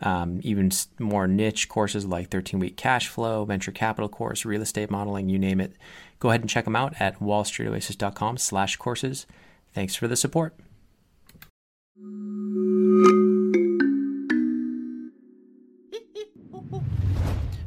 um, 0.00 0.40
even 0.42 0.70
more 0.98 1.26
niche 1.26 1.68
courses 1.68 2.06
like 2.06 2.30
13 2.30 2.60
week 2.60 2.76
cash 2.76 3.08
flow, 3.08 3.44
venture 3.44 3.72
capital 3.72 4.08
course, 4.08 4.44
real 4.44 4.62
estate 4.62 4.90
modeling, 4.90 5.28
you 5.28 5.38
name 5.38 5.60
it 5.60 5.72
Go 6.18 6.30
ahead 6.30 6.40
and 6.40 6.50
check 6.50 6.64
them 6.64 6.76
out 6.76 6.94
at 6.98 7.20
wallstreetoasis.com 7.20 8.38
slash 8.38 8.76
courses. 8.76 9.26
Thanks 9.74 9.94
for 9.94 10.08
the 10.08 10.16
support. 10.16 10.54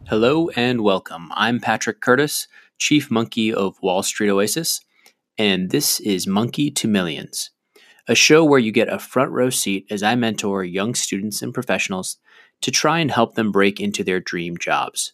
Hello 0.07 0.49
and 0.55 0.81
welcome. 0.81 1.31
I'm 1.35 1.59
Patrick 1.59 2.01
Curtis, 2.01 2.47
Chief 2.79 3.11
Monkey 3.11 3.53
of 3.53 3.79
Wall 3.83 4.01
Street 4.01 4.31
Oasis, 4.31 4.81
and 5.37 5.69
this 5.69 5.99
is 5.99 6.25
Monkey 6.25 6.71
to 6.71 6.87
Millions, 6.87 7.51
a 8.09 8.15
show 8.15 8.43
where 8.43 8.59
you 8.59 8.71
get 8.71 8.91
a 8.91 8.97
front 8.97 9.31
row 9.31 9.51
seat 9.51 9.85
as 9.91 10.01
I 10.01 10.15
mentor 10.15 10.63
young 10.63 10.95
students 10.95 11.43
and 11.43 11.53
professionals 11.53 12.17
to 12.61 12.71
try 12.71 12.99
and 12.99 13.11
help 13.11 13.35
them 13.35 13.51
break 13.51 13.79
into 13.79 14.03
their 14.03 14.19
dream 14.19 14.57
jobs. 14.57 15.13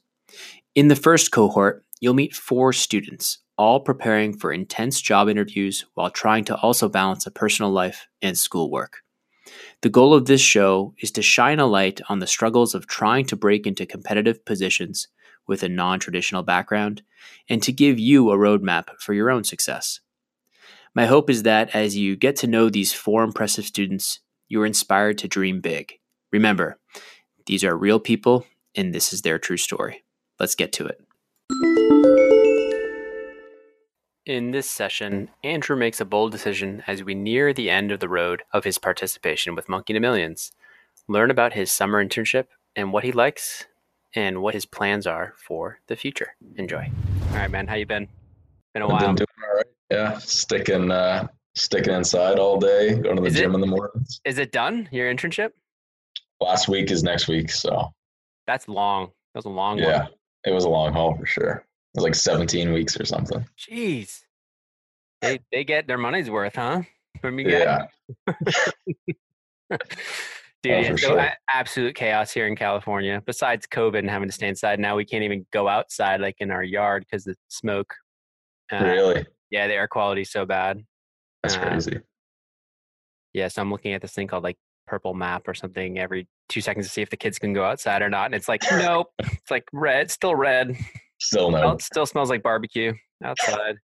In 0.76 0.88
the 0.88 0.95
first 0.95 1.31
cohort, 1.31 1.84
you'll 2.00 2.13
meet 2.13 2.34
four 2.34 2.72
students, 2.72 3.39
all 3.58 3.81
preparing 3.81 4.36
for 4.36 4.52
intense 4.52 5.02
job 5.02 5.27
interviews 5.27 5.86
while 5.95 6.09
trying 6.09 6.45
to 6.45 6.55
also 6.55 6.88
balance 6.88 7.27
a 7.27 7.31
personal 7.31 7.70
life 7.70 8.08
and 8.22 8.38
schoolwork. 8.38 9.00
The 9.81 9.89
goal 9.89 10.14
of 10.14 10.25
this 10.25 10.42
show 10.42 10.94
is 11.00 11.11
to 11.11 11.22
shine 11.22 11.59
a 11.59 11.66
light 11.66 12.00
on 12.08 12.20
the 12.20 12.27
struggles 12.27 12.73
of 12.73 12.88
trying 12.88 13.25
to 13.25 13.36
break 13.36 13.67
into 13.67 13.86
competitive 13.86 14.45
positions 14.45 15.09
with 15.48 15.64
a 15.64 15.70
non 15.70 16.00
traditional 16.00 16.44
background 16.44 17.03
and 17.50 17.61
to 17.61 17.73
give 17.73 18.00
you 18.00 18.31
a 18.31 18.38
roadmap 18.38 18.88
for 19.00 19.14
your 19.14 19.30
own 19.30 19.44
success. 19.44 20.00
My 20.96 21.08
hope 21.08 21.30
is 21.30 21.44
that 21.44 21.76
as 21.76 21.98
you 21.98 22.16
get 22.16 22.38
to 22.38 22.48
know 22.48 22.70
these 22.70 22.94
four 22.94 23.26
impressive 23.26 23.66
students, 23.66 24.22
you 24.48 24.62
are 24.62 24.66
inspired 24.66 25.18
to 25.18 25.28
dream 25.28 25.60
big. 25.60 26.00
Remember, 26.32 26.80
these 27.48 27.66
are 27.66 27.78
real 27.78 28.00
people 28.00 28.48
and 28.76 28.96
this 28.96 29.12
is 29.12 29.22
their 29.22 29.38
true 29.38 29.58
story. 29.58 30.06
Let's 30.40 30.56
get 30.56 30.72
to 30.73 30.88
it. 30.88 31.02
In 34.26 34.52
this 34.52 34.72
session, 34.72 35.30
Andrew 35.44 35.76
makes 35.76 36.00
a 36.00 36.06
bold 36.06 36.32
decision 36.32 36.82
as 36.88 37.04
we 37.04 37.14
near 37.14 37.52
the 37.52 37.70
end 37.70 37.92
of 37.92 38.00
the 38.00 38.08
road 38.08 38.44
of 38.54 38.64
his 38.64 38.78
participation 38.78 39.54
with 39.54 39.68
Monkey 39.68 39.92
to 39.92 40.00
Millions. 40.00 40.54
Learn 41.10 41.30
about 41.30 41.54
his 41.54 41.73
summer 41.73 42.04
internship 42.04 42.46
and 42.73 42.94
what 42.94 43.04
he 43.04 43.12
likes 43.12 43.66
and 44.16 44.42
what 44.42 44.54
his 44.54 44.66
plans 44.66 45.06
are 45.06 45.34
for 45.36 45.80
the 45.88 45.98
future. 45.98 46.36
Enjoy. 46.56 46.90
All 47.32 47.36
right, 47.36 47.52
man. 47.52 47.68
How 47.68 47.76
you 47.76 47.86
been? 47.86 48.08
Been 48.73 48.82
a 48.82 48.86
I've 48.86 48.92
while. 48.92 49.08
been 49.08 49.16
doing 49.16 49.28
all 49.44 49.56
right. 49.58 49.66
Yeah, 49.91 50.17
sticking 50.17 50.91
uh, 50.91 51.28
sticking 51.55 51.94
inside 51.94 52.39
all 52.39 52.58
day, 52.59 52.95
going 53.00 53.16
to 53.17 53.22
the 53.22 53.28
Is 53.28 53.36
gym 53.36 53.52
it- 53.52 53.55
in 53.55 53.61
the 53.61 53.67
mornings. 53.67 54.19
Is 54.25 54.38
it 54.39 54.52
done? 54.52 54.89
Your 54.92 55.14
internship? 55.14 55.52
Last 56.42 56.67
week 56.67 56.92
is 56.92 57.03
next 57.03 57.27
week, 57.27 57.50
so 57.52 57.94
That's 58.47 58.67
long. 58.67 59.05
That 59.33 59.39
was 59.39 59.45
a 59.45 59.50
long 59.50 59.80
haul. 59.80 59.88
yeah, 59.88 60.03
one. 60.03 60.11
it 60.45 60.52
was 60.52 60.66
a 60.66 60.69
long 60.69 60.92
haul 60.94 61.16
for 61.17 61.25
sure. 61.25 61.52
It 61.94 61.97
was 62.00 62.03
like 62.03 62.16
17 62.16 62.73
weeks 62.73 63.00
or 63.00 63.05
something. 63.05 63.45
Jeez. 63.58 64.22
They 65.22 65.39
they 65.52 65.64
get 65.64 65.88
their 65.88 65.97
money's 65.97 66.30
worth, 66.30 66.55
huh? 66.55 66.81
From 67.22 67.39
you 67.39 67.49
guys? 67.49 67.88
Yeah, 68.27 68.33
Dude, 70.61 70.73
Oh, 70.73 70.80
yeah, 70.80 70.89
so 70.89 70.95
sure. 70.97 71.30
absolute 71.53 71.95
chaos 71.95 72.31
here 72.31 72.48
in 72.48 72.55
California. 72.55 73.21
Besides 73.26 73.67
COVID 73.67 73.99
and 73.99 74.10
having 74.10 74.27
to 74.27 74.33
stay 74.33 74.48
inside, 74.48 74.80
now 74.80 74.95
we 74.95 75.05
can't 75.05 75.23
even 75.23 75.45
go 75.54 75.67
outside 75.67 76.21
like 76.21 76.36
in 76.39 76.49
our 76.52 76.64
yard 76.64 77.05
because 77.10 77.23
the 77.23 77.36
smoke. 77.49 77.93
Uh, 78.71 78.83
really, 78.83 79.26
Yeah, 79.55 79.67
the 79.67 79.73
air 79.73 79.88
quality's 79.88 80.32
so 80.32 80.45
bad. 80.45 80.83
that's 81.42 81.55
uh, 81.55 81.61
crazy. 81.61 82.02
Yeah, 83.33 83.48
so 83.48 83.61
I'm 83.61 83.71
looking 83.71 83.93
at 83.93 84.02
this 84.02 84.11
thing 84.11 84.27
called 84.27 84.43
like 84.43 84.58
Purple 84.86 85.14
Map 85.14 85.48
or 85.48 85.54
something 85.54 85.98
every 85.98 86.27
two 86.49 86.60
seconds 86.60 86.88
to 86.88 86.92
see 86.92 87.02
if 87.02 87.10
the 87.10 87.16
kids 87.16 87.39
can 87.39 87.54
go 87.54 87.64
outside 87.64 88.02
or 88.02 88.10
not. 88.10 88.26
And 88.26 88.36
it's 88.36 88.49
like, 88.49 88.64
nope. 88.70 89.08
It's 89.21 89.49
like 89.49 89.64
red, 89.71 90.11
still 90.11 90.36
red. 90.36 90.76
Still 91.21 91.52
no. 91.52 91.71
it 91.71 91.82
still 91.82 92.05
smells 92.05 92.30
like 92.30 92.43
barbecue 92.43 92.92
outside. 93.23 93.77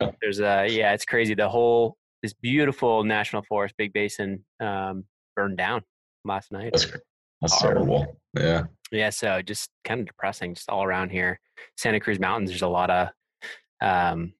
There's 0.20 0.40
uh 0.40 0.66
yeah, 0.68 0.92
it's 0.92 1.06
crazy. 1.06 1.34
The 1.34 1.48
whole 1.48 1.96
this 2.22 2.34
beautiful 2.34 3.02
national 3.02 3.44
forest, 3.48 3.76
Big 3.78 3.94
Basin, 3.94 4.44
um, 4.60 5.04
burned 5.34 5.56
down 5.56 5.84
last 6.26 6.52
night. 6.52 6.72
That's 6.74 6.92
that's 7.40 7.54
horrible. 7.62 7.86
terrible. 7.86 8.20
Yeah, 8.36 8.64
Yeah, 8.92 9.08
so 9.08 9.40
just 9.40 9.70
kind 9.84 10.00
of 10.00 10.06
depressing, 10.06 10.54
just 10.54 10.68
all 10.68 10.84
around 10.84 11.08
here. 11.10 11.40
Santa 11.78 12.00
Cruz 12.00 12.20
Mountains, 12.20 12.50
there's 12.50 12.60
a 12.60 12.68
lot 12.68 12.90
of 12.90 13.08
um 13.80 14.34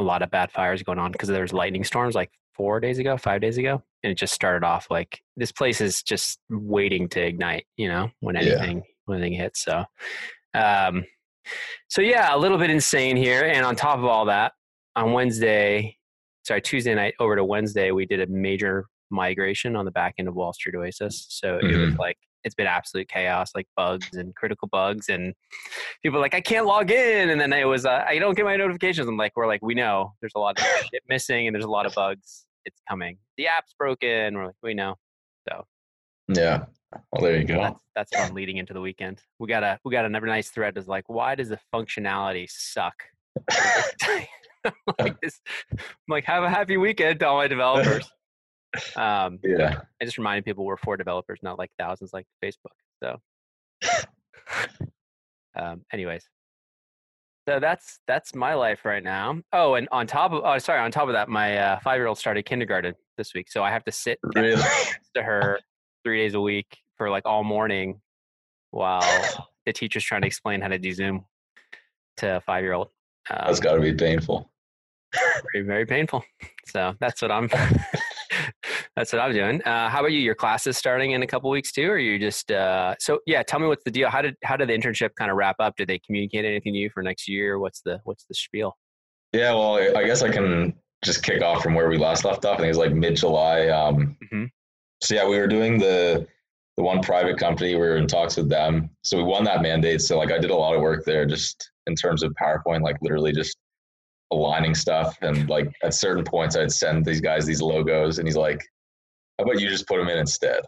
a 0.00 0.02
lot 0.02 0.22
of 0.22 0.30
bad 0.30 0.50
fires 0.50 0.82
going 0.82 0.98
on 0.98 1.12
because 1.12 1.28
there's 1.28 1.52
lightning 1.52 1.84
storms 1.84 2.14
like 2.14 2.30
four 2.54 2.80
days 2.80 2.98
ago, 2.98 3.16
five 3.16 3.40
days 3.40 3.58
ago. 3.58 3.82
And 4.02 4.10
it 4.10 4.16
just 4.16 4.32
started 4.34 4.64
off 4.66 4.86
like 4.90 5.20
this 5.36 5.52
place 5.52 5.80
is 5.80 6.02
just 6.02 6.40
waiting 6.48 7.08
to 7.10 7.20
ignite, 7.20 7.66
you 7.76 7.88
know, 7.88 8.10
when 8.20 8.34
Yeah. 8.34 8.42
anything 8.42 8.82
when 9.04 9.18
anything 9.18 9.38
hits. 9.38 9.62
So 9.64 9.84
um 10.54 11.04
so 11.88 12.02
yeah, 12.02 12.34
a 12.34 12.38
little 12.38 12.58
bit 12.58 12.70
insane 12.70 13.16
here. 13.16 13.44
And 13.44 13.64
on 13.64 13.76
top 13.76 13.98
of 13.98 14.04
all 14.04 14.26
that, 14.26 14.52
on 14.96 15.12
Wednesday, 15.12 15.96
sorry, 16.44 16.60
Tuesday 16.62 16.94
night 16.94 17.14
over 17.18 17.36
to 17.36 17.44
Wednesday, 17.44 17.90
we 17.92 18.06
did 18.06 18.20
a 18.20 18.26
major 18.26 18.86
migration 19.10 19.74
on 19.76 19.84
the 19.84 19.90
back 19.90 20.14
end 20.18 20.28
of 20.28 20.34
Wall 20.34 20.52
Street 20.52 20.74
Oasis. 20.76 21.26
So 21.30 21.58
it 21.58 21.76
was 21.76 21.94
Mhm. 21.94 21.98
like 21.98 22.18
it's 22.44 22.54
been 22.54 22.66
absolute 22.66 23.08
chaos, 23.08 23.52
like 23.54 23.66
bugs 23.76 24.08
and 24.14 24.34
critical 24.34 24.68
bugs, 24.68 25.08
and 25.08 25.34
people 26.02 26.18
are 26.18 26.22
like, 26.22 26.34
I 26.34 26.40
can't 26.40 26.66
log 26.66 26.90
in, 26.90 27.30
and 27.30 27.40
then 27.40 27.52
it 27.52 27.64
was, 27.64 27.86
uh, 27.86 28.04
I 28.08 28.18
don't 28.18 28.36
get 28.36 28.44
my 28.44 28.56
notifications. 28.56 29.08
I'm 29.08 29.16
like, 29.16 29.32
we're 29.36 29.46
like, 29.46 29.62
we 29.62 29.74
know 29.74 30.14
there's 30.20 30.32
a 30.36 30.38
lot 30.38 30.58
of 30.58 30.66
shit 30.92 31.02
missing, 31.08 31.46
and 31.46 31.54
there's 31.54 31.64
a 31.64 31.70
lot 31.70 31.86
of 31.86 31.94
bugs. 31.94 32.46
It's 32.64 32.80
coming. 32.88 33.18
The 33.38 33.46
app's 33.46 33.74
broken. 33.78 34.36
We're 34.36 34.46
like, 34.46 34.56
we 34.62 34.74
know. 34.74 34.96
So 35.48 35.64
yeah. 36.28 36.64
Well, 37.12 37.22
there 37.22 37.36
you 37.36 37.44
go. 37.44 37.78
That's 37.94 38.10
that's 38.12 38.16
fun 38.16 38.34
leading 38.34 38.56
into 38.56 38.72
the 38.72 38.80
weekend. 38.80 39.22
We 39.38 39.48
got 39.48 39.62
a 39.62 39.78
we 39.84 39.92
got 39.92 40.04
another 40.04 40.26
nice 40.26 40.50
thread 40.50 40.76
Is 40.76 40.88
like, 40.88 41.08
why 41.08 41.34
does 41.34 41.48
the 41.48 41.58
functionality 41.72 42.48
suck? 42.50 42.94
I'm 43.50 44.26
like 44.98 45.20
this, 45.20 45.40
I'm 45.72 45.78
like, 46.08 46.24
have 46.24 46.42
a 46.42 46.50
happy 46.50 46.76
weekend 46.76 47.20
to 47.20 47.28
all 47.28 47.36
my 47.36 47.48
developers. 47.48 48.10
Um, 48.96 49.38
Yeah, 49.42 49.80
I 50.00 50.04
just 50.04 50.18
reminded 50.18 50.44
people 50.44 50.64
we're 50.64 50.76
four 50.76 50.96
developers, 50.96 51.40
not 51.42 51.58
like 51.58 51.70
thousands 51.78 52.12
like 52.12 52.26
Facebook. 52.44 52.76
So, 53.02 53.16
um, 55.56 55.82
anyways, 55.92 56.28
so 57.48 57.58
that's 57.58 58.00
that's 58.06 58.34
my 58.34 58.54
life 58.54 58.84
right 58.84 59.02
now. 59.02 59.40
Oh, 59.52 59.74
and 59.74 59.88
on 59.90 60.06
top 60.06 60.32
of 60.32 60.42
oh, 60.44 60.58
sorry, 60.58 60.80
on 60.80 60.90
top 60.90 61.08
of 61.08 61.14
that, 61.14 61.28
my 61.28 61.56
uh, 61.58 61.80
five 61.80 61.96
year 61.98 62.06
old 62.06 62.18
started 62.18 62.44
kindergarten 62.44 62.94
this 63.16 63.34
week, 63.34 63.50
so 63.50 63.62
I 63.64 63.70
have 63.70 63.84
to 63.84 63.92
sit 63.92 64.18
really. 64.34 64.56
next 64.56 65.10
to 65.16 65.22
her 65.22 65.58
three 66.04 66.18
days 66.18 66.34
a 66.34 66.40
week 66.40 66.78
for 66.96 67.10
like 67.10 67.24
all 67.26 67.42
morning 67.42 68.00
while 68.70 69.02
the 69.66 69.72
teacher's 69.72 70.04
trying 70.04 70.20
to 70.22 70.26
explain 70.26 70.60
how 70.60 70.68
to 70.68 70.78
do 70.78 70.92
Zoom 70.92 71.24
to 72.18 72.36
a 72.36 72.40
five 72.40 72.62
year 72.62 72.74
old. 72.74 72.88
Um, 73.30 73.38
That's 73.46 73.60
got 73.60 73.74
to 73.74 73.80
be 73.80 73.94
painful. 73.94 74.50
very 75.52 75.64
very 75.64 75.86
painful. 75.86 76.24
So 76.66 76.94
that's 77.00 77.20
what 77.22 77.32
I'm. 77.32 77.48
that's 78.96 79.12
what 79.12 79.20
I'm 79.20 79.32
doing. 79.32 79.62
Uh, 79.62 79.88
how 79.88 80.00
about 80.00 80.12
you? 80.12 80.18
Your 80.18 80.34
class 80.34 80.66
is 80.66 80.76
starting 80.76 81.12
in 81.12 81.22
a 81.22 81.26
couple 81.26 81.48
weeks 81.50 81.72
too, 81.72 81.88
or 81.90 81.98
you 81.98 82.18
just? 82.18 82.50
Uh, 82.50 82.94
so 82.98 83.20
yeah, 83.26 83.42
tell 83.42 83.58
me 83.60 83.66
what's 83.66 83.84
the 83.84 83.90
deal. 83.90 84.08
How 84.10 84.20
did 84.22 84.34
how 84.44 84.56
did 84.56 84.68
the 84.68 84.72
internship 84.72 85.10
kind 85.16 85.30
of 85.30 85.36
wrap 85.36 85.56
up? 85.60 85.76
Did 85.76 85.88
they 85.88 85.98
communicate 86.00 86.44
anything 86.44 86.72
to 86.72 86.78
you 86.78 86.90
for 86.90 87.02
next 87.02 87.28
year? 87.28 87.58
What's 87.58 87.80
the 87.82 88.00
what's 88.04 88.24
the 88.24 88.34
spiel? 88.34 88.76
Yeah, 89.32 89.52
well, 89.54 89.74
I- 89.96 90.04
guess 90.04 90.22
I 90.22 90.30
can 90.30 90.74
just 91.04 91.22
kick 91.22 91.40
off 91.40 91.62
from 91.62 91.74
where 91.74 91.88
we 91.88 91.96
last 91.98 92.24
left 92.24 92.44
off. 92.44 92.54
I 92.54 92.56
think 92.58 92.66
it 92.66 92.68
was 92.70 92.78
like 92.78 92.92
mid 92.92 93.16
July. 93.16 93.68
Um, 93.68 94.16
Mhm. 94.32 94.48
So 95.02 95.14
yeah, 95.14 95.26
we 95.26 95.38
were 95.38 95.46
doing 95.46 95.78
the 95.78 96.26
the 96.76 96.82
one 96.82 97.00
private 97.02 97.38
company. 97.38 97.74
We 97.74 97.80
were 97.80 97.96
in 97.96 98.06
talks 98.06 98.36
with 98.36 98.48
them, 98.48 98.90
so 99.02 99.16
we 99.16 99.22
won 99.22 99.44
that 99.44 99.62
mandate. 99.62 100.00
So 100.00 100.18
like, 100.18 100.30
I 100.32 100.38
did 100.38 100.50
a 100.50 100.54
lot 100.54 100.74
of 100.74 100.80
work 100.80 101.04
there, 101.04 101.26
just 101.26 101.70
in 101.86 101.94
terms 101.94 102.22
of 102.22 102.32
PowerPoint, 102.42 102.82
like 102.82 102.96
literally 103.02 103.32
just 103.32 103.56
aligning 104.32 104.74
stuff. 104.74 105.16
And 105.22 105.48
like 105.48 105.70
at 105.82 105.94
certain 105.94 106.24
points, 106.24 106.56
I'd 106.56 106.72
send 106.72 107.04
these 107.04 107.20
guys 107.20 107.46
these 107.46 107.60
logos, 107.62 108.18
and 108.18 108.26
he's 108.26 108.36
like, 108.36 108.60
"How 109.40 109.44
about 109.44 109.60
you 109.60 109.68
just 109.68 109.86
put 109.86 109.98
them 109.98 110.08
in 110.08 110.18
instead?" 110.18 110.62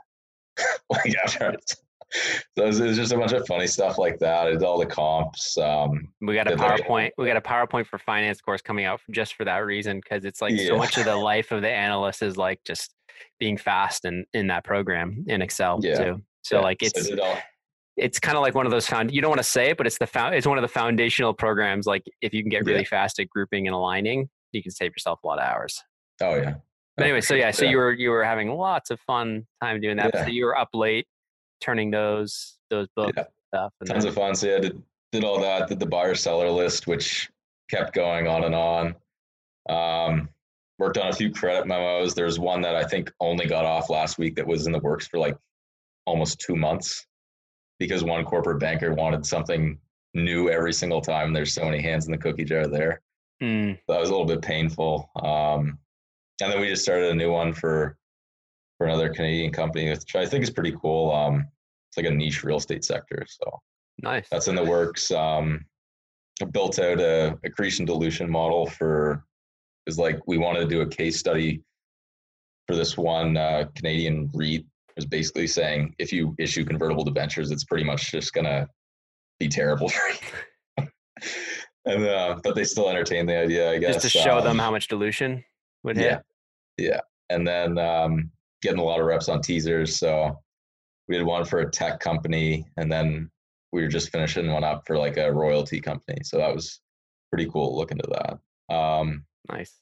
like 0.90 1.14
after. 1.24 1.54
So 2.58 2.64
it 2.64 2.66
was, 2.66 2.96
just 2.96 3.12
a 3.12 3.16
bunch 3.16 3.32
of 3.32 3.46
funny 3.46 3.66
stuff 3.66 3.96
like 3.96 4.18
that. 4.18 4.48
It's 4.48 4.62
all 4.62 4.78
the 4.78 4.86
comps. 4.86 5.56
Um, 5.56 6.08
We 6.20 6.34
got 6.34 6.50
a 6.50 6.56
PowerPoint. 6.56 7.10
We 7.16 7.26
got 7.26 7.38
a 7.38 7.40
PowerPoint 7.40 7.86
for 7.86 7.98
finance 7.98 8.40
course 8.40 8.60
coming 8.60 8.84
out 8.84 9.00
just 9.10 9.34
for 9.34 9.44
that 9.46 9.58
reason 9.58 9.98
because 9.98 10.26
it's 10.26 10.42
like 10.42 10.58
so 10.58 10.76
much 10.76 10.98
of 10.98 11.06
the 11.06 11.16
life 11.16 11.52
of 11.52 11.62
the 11.62 11.70
analyst 11.70 12.22
is 12.22 12.36
like 12.36 12.60
just 12.66 12.94
being 13.38 13.56
fast 13.56 14.04
and 14.04 14.26
in 14.34 14.46
that 14.48 14.64
program 14.64 15.24
in 15.26 15.40
Excel 15.40 15.80
Yeah. 15.82 15.96
too. 15.96 16.22
So 16.42 16.56
yeah, 16.56 16.62
like 16.62 16.82
it's 16.82 17.10
all, 17.12 17.38
it's 17.96 18.18
kind 18.18 18.36
of 18.36 18.42
like 18.42 18.54
one 18.54 18.66
of 18.66 18.72
those 18.72 18.86
found. 18.86 19.12
You 19.12 19.22
don't 19.22 19.30
want 19.30 19.40
to 19.40 19.48
say 19.48 19.70
it, 19.70 19.78
but 19.78 19.86
it's 19.86 19.98
the 19.98 20.06
found. 20.06 20.34
It's 20.34 20.46
one 20.46 20.58
of 20.58 20.62
the 20.62 20.68
foundational 20.68 21.32
programs. 21.32 21.86
Like 21.86 22.04
if 22.20 22.34
you 22.34 22.42
can 22.42 22.50
get 22.50 22.66
really 22.66 22.80
yeah. 22.80 22.86
fast 22.88 23.18
at 23.20 23.30
grouping 23.30 23.66
and 23.66 23.74
aligning, 23.74 24.28
you 24.52 24.62
can 24.62 24.72
save 24.72 24.90
yourself 24.90 25.20
a 25.24 25.26
lot 25.26 25.38
of 25.38 25.44
hours. 25.48 25.82
Oh 26.20 26.34
yeah. 26.34 26.54
But 26.96 27.04
anyway, 27.04 27.20
so 27.20 27.34
yeah, 27.34 27.50
so 27.50 27.64
you 27.70 27.76
were 27.76 27.92
you 27.92 28.10
were 28.10 28.24
having 28.24 28.50
lots 28.50 28.90
of 28.90 29.00
fun 29.00 29.46
time 29.62 29.80
doing 29.80 29.96
that. 29.96 30.12
Yeah. 30.14 30.24
So 30.24 30.30
you 30.30 30.44
were 30.44 30.58
up 30.58 30.68
late, 30.74 31.06
turning 31.60 31.90
those 31.90 32.58
those 32.70 32.88
books 32.96 33.12
yeah. 33.16 33.24
stuff. 33.48 33.72
And 33.80 33.88
Tons 33.88 34.04
then, 34.04 34.08
of 34.10 34.14
fun. 34.14 34.34
So 34.34 34.48
yeah, 34.48 34.58
did 34.58 34.82
did 35.12 35.24
all 35.24 35.40
that. 35.40 35.68
Did 35.68 35.80
the 35.80 35.86
buyer 35.86 36.14
seller 36.14 36.50
list, 36.50 36.86
which 36.86 37.30
kept 37.70 37.94
going 37.94 38.26
on 38.26 38.44
and 38.44 38.54
on. 38.54 38.94
Um, 39.68 40.28
worked 40.78 40.98
on 40.98 41.08
a 41.08 41.12
few 41.12 41.32
credit 41.32 41.66
memos. 41.66 42.14
There's 42.14 42.38
one 42.38 42.60
that 42.62 42.74
I 42.74 42.84
think 42.84 43.12
only 43.20 43.46
got 43.46 43.64
off 43.64 43.88
last 43.88 44.18
week 44.18 44.34
that 44.36 44.46
was 44.46 44.66
in 44.66 44.72
the 44.72 44.80
works 44.80 45.06
for 45.06 45.18
like 45.18 45.36
almost 46.06 46.40
two 46.40 46.56
months 46.56 47.06
because 47.78 48.02
one 48.02 48.24
corporate 48.24 48.60
banker 48.60 48.92
wanted 48.92 49.24
something 49.24 49.78
new 50.14 50.50
every 50.50 50.72
single 50.72 51.00
time. 51.00 51.32
There's 51.32 51.54
so 51.54 51.64
many 51.64 51.80
hands 51.80 52.06
in 52.06 52.12
the 52.12 52.18
cookie 52.18 52.44
jar 52.44 52.66
there. 52.66 53.00
Mm. 53.42 53.78
That 53.88 54.00
was 54.00 54.08
a 54.08 54.12
little 54.12 54.26
bit 54.26 54.42
painful. 54.42 55.10
Um, 55.16 55.78
and 56.42 56.52
then 56.52 56.60
we 56.60 56.68
just 56.68 56.82
started 56.82 57.10
a 57.10 57.14
new 57.14 57.32
one 57.32 57.52
for 57.52 57.96
for 58.78 58.86
another 58.86 59.10
Canadian 59.10 59.52
company, 59.52 59.88
which 59.90 60.16
I 60.16 60.26
think 60.26 60.42
is 60.42 60.50
pretty 60.50 60.74
cool. 60.80 61.12
Um, 61.12 61.46
it's 61.88 61.96
like 61.96 62.06
a 62.06 62.10
niche 62.10 62.42
real 62.42 62.56
estate 62.56 62.84
sector. 62.84 63.24
So 63.28 63.60
nice. 64.02 64.26
That's 64.30 64.48
in 64.48 64.56
the 64.56 64.64
works. 64.64 65.10
Um, 65.10 65.64
built 66.50 66.78
out 66.78 66.98
a 66.98 67.38
accretion 67.44 67.84
dilution 67.84 68.28
model 68.28 68.66
for 68.66 69.24
is 69.86 69.98
like 69.98 70.18
we 70.26 70.38
wanted 70.38 70.60
to 70.60 70.66
do 70.66 70.80
a 70.80 70.86
case 70.86 71.18
study 71.18 71.62
for 72.66 72.74
this 72.74 72.96
one 72.96 73.36
uh, 73.36 73.66
Canadian 73.76 74.30
REIT. 74.34 74.66
Was 74.96 75.06
basically 75.06 75.46
saying 75.46 75.94
if 75.98 76.12
you 76.12 76.34
issue 76.38 76.66
convertible 76.66 77.02
debentures, 77.02 77.50
it's 77.50 77.64
pretty 77.64 77.84
much 77.84 78.10
just 78.10 78.34
gonna 78.34 78.68
be 79.38 79.48
terrible 79.48 79.88
for 79.88 80.02
you. 80.78 80.88
and 81.86 82.04
uh, 82.04 82.38
but 82.42 82.54
they 82.54 82.64
still 82.64 82.90
entertain 82.90 83.24
the 83.24 83.36
idea, 83.36 83.70
I 83.70 83.78
guess. 83.78 83.94
Just 83.94 84.12
to 84.12 84.18
show 84.18 84.38
um, 84.38 84.44
them 84.44 84.58
how 84.58 84.70
much 84.70 84.88
dilution 84.88 85.44
would 85.82 85.96
hit. 85.96 86.20
Yeah, 86.78 87.00
and 87.30 87.46
then 87.46 87.78
um, 87.78 88.30
getting 88.62 88.80
a 88.80 88.84
lot 88.84 89.00
of 89.00 89.06
reps 89.06 89.28
on 89.28 89.40
teasers. 89.40 89.98
So 89.98 90.38
we 91.08 91.16
had 91.16 91.24
one 91.24 91.44
for 91.44 91.60
a 91.60 91.70
tech 91.70 92.00
company, 92.00 92.66
and 92.76 92.90
then 92.90 93.30
we 93.72 93.82
were 93.82 93.88
just 93.88 94.10
finishing 94.10 94.50
one 94.50 94.64
up 94.64 94.84
for 94.86 94.96
like 94.96 95.16
a 95.16 95.32
royalty 95.32 95.80
company. 95.80 96.18
So 96.22 96.38
that 96.38 96.54
was 96.54 96.80
pretty 97.30 97.50
cool 97.50 97.76
looking 97.76 97.98
to 97.98 98.08
look 98.08 98.14
into 98.14 98.38
that. 98.68 98.74
Um, 98.74 99.24
nice. 99.50 99.80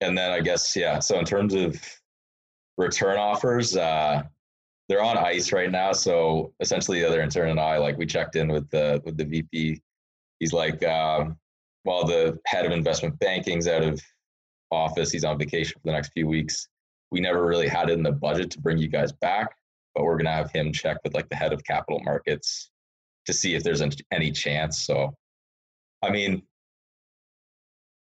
And 0.00 0.16
then 0.16 0.30
I 0.30 0.40
guess, 0.40 0.74
yeah. 0.76 1.00
So 1.00 1.18
in 1.18 1.24
terms 1.24 1.54
of 1.54 1.80
return 2.78 3.18
offers, 3.18 3.76
uh, 3.76 4.22
they're 4.88 5.02
on 5.02 5.18
ice 5.18 5.52
right 5.52 5.70
now. 5.70 5.92
So 5.92 6.52
essentially 6.60 7.00
the 7.00 7.06
other 7.06 7.20
intern 7.20 7.50
and 7.50 7.60
I, 7.60 7.78
like 7.78 7.98
we 7.98 8.06
checked 8.06 8.36
in 8.36 8.48
with 8.48 8.68
the, 8.70 9.00
with 9.04 9.16
the 9.16 9.24
VP. 9.24 9.80
He's 10.38 10.52
like, 10.52 10.82
um, 10.84 11.36
while 11.84 12.04
the 12.04 12.38
head 12.46 12.64
of 12.64 12.72
investment 12.72 13.18
banking's 13.18 13.66
out 13.66 13.82
of 13.82 14.00
office, 14.72 15.10
he's 15.10 15.24
on 15.24 15.38
vacation 15.38 15.74
for 15.74 15.86
the 15.86 15.92
next 15.92 16.12
few 16.12 16.26
weeks. 16.26 16.68
We 17.10 17.20
never 17.20 17.44
really 17.44 17.68
had 17.68 17.90
it 17.90 17.94
in 17.94 18.02
the 18.02 18.12
budget 18.12 18.50
to 18.52 18.60
bring 18.60 18.78
you 18.78 18.88
guys 18.88 19.12
back, 19.12 19.54
but 19.94 20.04
we're 20.04 20.16
going 20.16 20.24
to 20.24 20.32
have 20.32 20.50
him 20.50 20.72
check 20.72 20.98
with 21.04 21.14
like 21.14 21.28
the 21.28 21.36
head 21.36 21.52
of 21.52 21.62
capital 21.64 22.00
markets 22.00 22.70
to 23.26 23.32
see 23.32 23.54
if 23.54 23.62
there's 23.62 23.82
any 24.10 24.30
chance. 24.32 24.82
So, 24.82 25.14
I 26.02 26.10
mean, 26.10 26.42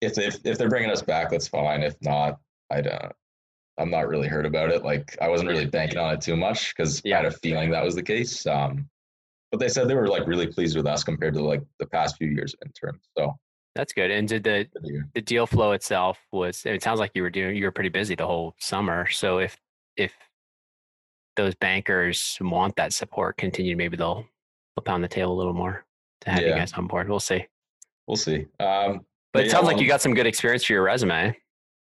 if 0.01 0.17
if 0.17 0.39
if 0.43 0.57
they're 0.57 0.69
bringing 0.69 0.91
us 0.91 1.01
back, 1.01 1.29
that's 1.29 1.47
fine. 1.47 1.83
If 1.83 1.95
not, 2.01 2.39
I 2.71 2.81
don't. 2.81 3.13
I'm 3.77 3.91
not 3.91 4.07
really 4.07 4.27
hurt 4.27 4.45
about 4.45 4.71
it. 4.71 4.83
Like 4.83 5.17
I 5.21 5.27
wasn't 5.27 5.49
really 5.49 5.65
banking 5.65 5.99
on 5.99 6.13
it 6.13 6.21
too 6.21 6.35
much 6.35 6.73
because 6.75 7.01
yeah. 7.03 7.19
I 7.19 7.23
had 7.23 7.33
a 7.33 7.37
feeling 7.37 7.71
that 7.71 7.83
was 7.83 7.95
the 7.95 8.03
case. 8.03 8.45
Um, 8.47 8.89
but 9.51 9.59
they 9.59 9.67
said 9.67 9.87
they 9.87 9.95
were 9.95 10.07
like 10.07 10.27
really 10.27 10.47
pleased 10.47 10.77
with 10.77 10.87
us 10.87 11.03
compared 11.03 11.33
to 11.35 11.43
like 11.43 11.61
the 11.79 11.85
past 11.85 12.17
few 12.17 12.29
years 12.29 12.55
in 12.65 12.71
terms. 12.71 13.01
So 13.17 13.37
that's 13.75 13.93
good. 13.93 14.09
And 14.09 14.27
did 14.27 14.43
the 14.43 14.67
the 15.13 15.21
deal 15.21 15.45
flow 15.45 15.73
itself 15.73 16.17
was? 16.31 16.65
It 16.65 16.81
sounds 16.81 16.99
like 16.99 17.11
you 17.13 17.21
were 17.21 17.29
doing 17.29 17.55
you 17.55 17.65
were 17.65 17.71
pretty 17.71 17.89
busy 17.89 18.15
the 18.15 18.25
whole 18.25 18.55
summer. 18.59 19.07
So 19.09 19.39
if 19.39 19.57
if 19.97 20.13
those 21.35 21.55
bankers 21.55 22.37
want 22.39 22.75
that 22.77 22.93
support 22.93 23.37
continued, 23.37 23.77
maybe 23.77 23.97
they'll 23.97 24.25
they'll 24.75 24.83
pound 24.83 25.03
the 25.03 25.07
table 25.07 25.33
a 25.33 25.37
little 25.37 25.53
more 25.53 25.85
to 26.21 26.29
have 26.29 26.41
yeah. 26.41 26.49
you 26.49 26.55
guys 26.55 26.73
on 26.73 26.87
board. 26.87 27.09
We'll 27.09 27.19
see. 27.19 27.45
We'll 28.07 28.17
see. 28.17 28.45
Um, 28.59 28.99
but, 28.99 29.03
but, 29.33 29.43
it 29.43 29.45
yeah, 29.47 29.51
sounds 29.51 29.65
like 29.67 29.79
you 29.79 29.87
got 29.87 30.01
some 30.01 30.13
good 30.13 30.27
experience 30.27 30.63
for 30.63 30.73
your 30.73 30.83
resume. 30.83 31.35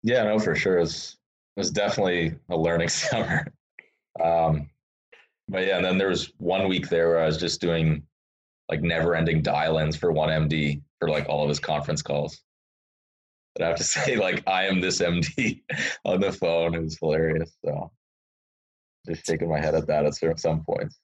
Yeah, 0.03 0.23
no, 0.23 0.39
for 0.39 0.55
sure. 0.55 0.77
It 0.77 0.81
was, 0.81 1.17
it 1.55 1.59
was 1.59 1.71
definitely 1.71 2.35
a 2.49 2.55
learning 2.57 2.89
summer. 2.89 3.47
Um, 4.23 4.69
but 5.47 5.65
yeah, 5.65 5.77
and 5.77 5.85
then 5.85 5.97
there 5.97 6.09
was 6.09 6.31
one 6.37 6.67
week 6.67 6.89
there 6.89 7.09
where 7.09 7.19
I 7.19 7.25
was 7.25 7.37
just 7.37 7.61
doing 7.61 8.03
like 8.69 8.81
never 8.81 9.15
ending 9.15 9.41
dial 9.41 9.77
ins 9.77 9.95
for 9.95 10.11
one 10.11 10.29
MD 10.29 10.81
for 10.99 11.09
like 11.09 11.27
all 11.29 11.43
of 11.43 11.49
his 11.49 11.59
conference 11.59 12.01
calls. 12.01 12.41
But 13.55 13.65
I 13.65 13.67
have 13.69 13.77
to 13.77 13.83
say, 13.83 14.15
like, 14.15 14.43
I 14.47 14.65
am 14.65 14.81
this 14.81 14.99
MD 14.99 15.61
on 16.05 16.19
the 16.19 16.31
phone. 16.31 16.75
It 16.75 16.81
was 16.81 16.97
hilarious. 16.99 17.55
So 17.63 17.91
just 19.05 19.25
shaking 19.25 19.49
my 19.49 19.59
head 19.59 19.75
at 19.75 19.87
that 19.87 20.05
at 20.05 20.39
some 20.39 20.63
points. 20.63 20.99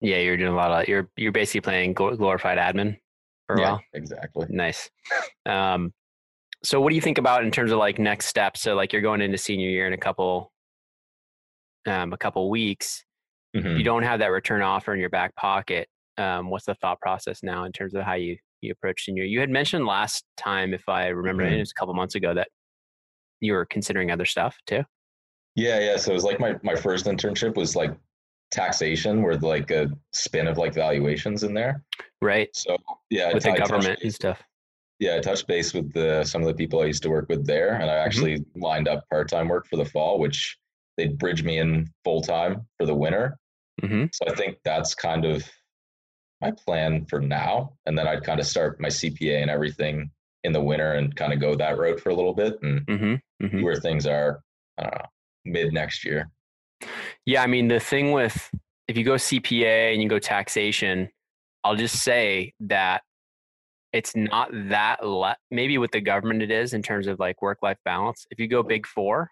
Yeah, 0.00 0.18
you're 0.18 0.36
doing 0.36 0.52
a 0.52 0.56
lot 0.56 0.70
of 0.70 0.88
you're 0.88 1.10
you're 1.16 1.32
basically 1.32 1.60
playing 1.62 1.92
glorified 1.92 2.58
admin 2.58 2.96
for 3.46 3.56
a 3.56 3.60
yeah, 3.60 3.70
while. 3.70 3.80
Exactly. 3.94 4.46
Nice. 4.48 4.88
Um, 5.44 5.92
so 6.62 6.80
what 6.80 6.90
do 6.90 6.94
you 6.94 7.00
think 7.00 7.18
about 7.18 7.44
in 7.44 7.50
terms 7.50 7.72
of 7.72 7.78
like 7.78 7.98
next 7.98 8.26
steps? 8.26 8.60
So 8.62 8.74
like 8.74 8.92
you're 8.92 9.02
going 9.02 9.20
into 9.20 9.38
senior 9.38 9.68
year 9.68 9.88
in 9.88 9.92
a 9.92 9.98
couple 9.98 10.52
um, 11.86 12.12
a 12.12 12.16
couple 12.16 12.48
weeks. 12.48 13.04
Mm-hmm. 13.56 13.78
You 13.78 13.84
don't 13.84 14.02
have 14.02 14.20
that 14.20 14.28
return 14.28 14.62
offer 14.62 14.94
in 14.94 15.00
your 15.00 15.10
back 15.10 15.34
pocket. 15.34 15.88
Um, 16.18 16.50
what's 16.50 16.66
the 16.66 16.74
thought 16.74 17.00
process 17.00 17.42
now 17.42 17.64
in 17.64 17.72
terms 17.72 17.94
of 17.94 18.02
how 18.02 18.14
you 18.14 18.36
you 18.60 18.72
approach 18.72 19.04
senior? 19.04 19.24
You 19.24 19.40
had 19.40 19.50
mentioned 19.50 19.86
last 19.86 20.24
time, 20.36 20.74
if 20.74 20.88
I 20.88 21.06
remember, 21.08 21.44
mm-hmm. 21.44 21.54
it 21.54 21.60
was 21.60 21.70
a 21.70 21.78
couple 21.78 21.94
months 21.94 22.16
ago 22.16 22.34
that 22.34 22.48
you 23.40 23.52
were 23.52 23.66
considering 23.66 24.10
other 24.10 24.24
stuff 24.24 24.56
too. 24.66 24.82
Yeah, 25.54 25.80
yeah. 25.80 25.96
So 25.96 26.10
it 26.10 26.14
was 26.14 26.24
like 26.24 26.40
my 26.40 26.56
my 26.62 26.74
first 26.74 27.06
internship 27.06 27.56
was 27.56 27.76
like 27.76 27.92
taxation 28.50 29.22
where 29.22 29.36
like 29.36 29.70
a 29.70 29.88
spin 30.12 30.46
of 30.46 30.58
like 30.58 30.74
valuations 30.74 31.44
in 31.44 31.54
there. 31.54 31.84
Right. 32.20 32.48
So 32.54 32.76
yeah, 33.10 33.32
with 33.32 33.44
the 33.44 33.52
government 33.52 34.00
and 34.02 34.14
stuff. 34.14 34.42
Yeah, 34.98 35.14
I 35.14 35.20
touched 35.20 35.46
base 35.46 35.72
with 35.74 35.92
the 35.92 36.24
some 36.24 36.42
of 36.42 36.48
the 36.48 36.54
people 36.54 36.80
I 36.80 36.86
used 36.86 37.02
to 37.04 37.10
work 37.10 37.28
with 37.28 37.46
there, 37.46 37.74
and 37.74 37.84
I 37.84 37.94
mm-hmm. 37.94 38.06
actually 38.06 38.38
mm-hmm. 38.38 38.62
lined 38.62 38.88
up 38.88 39.04
part 39.10 39.28
time 39.28 39.48
work 39.48 39.66
for 39.68 39.76
the 39.76 39.84
fall, 39.84 40.18
which 40.18 40.56
they'd 40.96 41.16
bridge 41.18 41.44
me 41.44 41.58
in 41.58 41.86
full 42.02 42.20
time 42.20 42.66
for 42.76 42.86
the 42.86 42.94
winter. 42.94 43.38
Mm-hmm. 43.82 44.06
So 44.12 44.32
I 44.32 44.34
think 44.34 44.58
that's 44.64 44.94
kind 44.94 45.24
of 45.24 45.48
my 46.40 46.50
plan 46.50 47.04
for 47.06 47.20
now, 47.20 47.72
and 47.86 47.98
then 47.98 48.06
I'd 48.06 48.24
kind 48.24 48.40
of 48.40 48.46
start 48.46 48.80
my 48.80 48.88
CPA 48.88 49.42
and 49.42 49.50
everything 49.50 50.10
in 50.44 50.52
the 50.52 50.62
winter 50.62 50.92
and 50.92 51.14
kind 51.16 51.32
of 51.32 51.40
go 51.40 51.54
that 51.56 51.78
route 51.78 52.00
for 52.00 52.10
a 52.10 52.14
little 52.14 52.34
bit 52.34 52.58
and 52.62 52.86
mm-hmm. 52.86 53.44
mm-hmm. 53.44 53.62
where 53.62 53.76
things 53.76 54.06
are. 54.06 54.40
I 54.78 54.82
don't 54.84 54.94
know 54.94 55.06
mid 55.48 55.72
next 55.72 56.04
year. 56.04 56.30
Yeah, 57.26 57.42
I 57.42 57.46
mean 57.46 57.68
the 57.68 57.80
thing 57.80 58.12
with 58.12 58.50
if 58.86 58.96
you 58.96 59.04
go 59.04 59.14
CPA 59.14 59.92
and 59.92 60.02
you 60.02 60.08
go 60.08 60.18
taxation, 60.18 61.08
I'll 61.64 61.76
just 61.76 62.02
say 62.02 62.52
that 62.60 63.02
it's 63.92 64.14
not 64.14 64.50
that 64.52 65.04
le- 65.04 65.36
maybe 65.50 65.78
with 65.78 65.90
the 65.90 66.00
government 66.00 66.42
it 66.42 66.50
is 66.50 66.74
in 66.74 66.82
terms 66.82 67.06
of 67.06 67.18
like 67.18 67.42
work 67.42 67.58
life 67.62 67.78
balance. 67.84 68.26
If 68.30 68.38
you 68.38 68.46
go 68.46 68.62
big 68.62 68.86
4, 68.86 69.30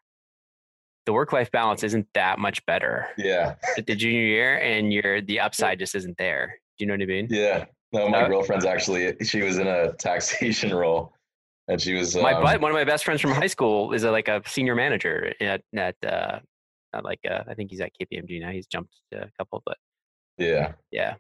the 1.04 1.12
work 1.12 1.32
life 1.32 1.50
balance 1.52 1.82
isn't 1.82 2.06
that 2.14 2.38
much 2.38 2.64
better. 2.66 3.06
Yeah. 3.16 3.54
At 3.78 3.86
the 3.86 3.94
junior 3.94 4.22
year 4.22 4.58
and 4.58 4.92
your 4.92 5.20
the 5.20 5.40
upside 5.40 5.78
just 5.78 5.94
isn't 5.94 6.18
there. 6.18 6.58
Do 6.78 6.84
you 6.84 6.86
know 6.86 6.94
what 6.94 7.02
I 7.02 7.06
mean? 7.06 7.28
Yeah. 7.30 7.66
No, 7.92 8.08
my 8.08 8.22
uh, 8.22 8.28
girlfriend's 8.28 8.64
actually 8.64 9.14
she 9.22 9.42
was 9.42 9.58
in 9.58 9.66
a 9.66 9.92
taxation 9.94 10.74
role 10.74 11.12
and 11.68 11.80
she 11.80 11.94
was 11.94 12.16
my 12.16 12.32
um, 12.32 12.60
one 12.60 12.70
of 12.70 12.74
my 12.74 12.84
best 12.84 13.04
friends 13.04 13.20
from 13.20 13.32
high 13.32 13.46
school 13.46 13.92
is 13.92 14.04
a, 14.04 14.10
like 14.10 14.28
a 14.28 14.42
senior 14.46 14.74
manager 14.74 15.32
at 15.40 15.62
at 15.76 15.96
uh, 16.04 16.40
like 17.02 17.20
uh, 17.28 17.42
I 17.48 17.54
think 17.54 17.70
he's 17.70 17.80
at 17.80 17.92
KPMG 18.00 18.40
now. 18.40 18.50
He's 18.50 18.66
jumped 18.66 18.94
a 19.12 19.28
couple, 19.38 19.62
but 19.66 19.76
yeah, 20.38 20.72
yeah. 20.90 21.14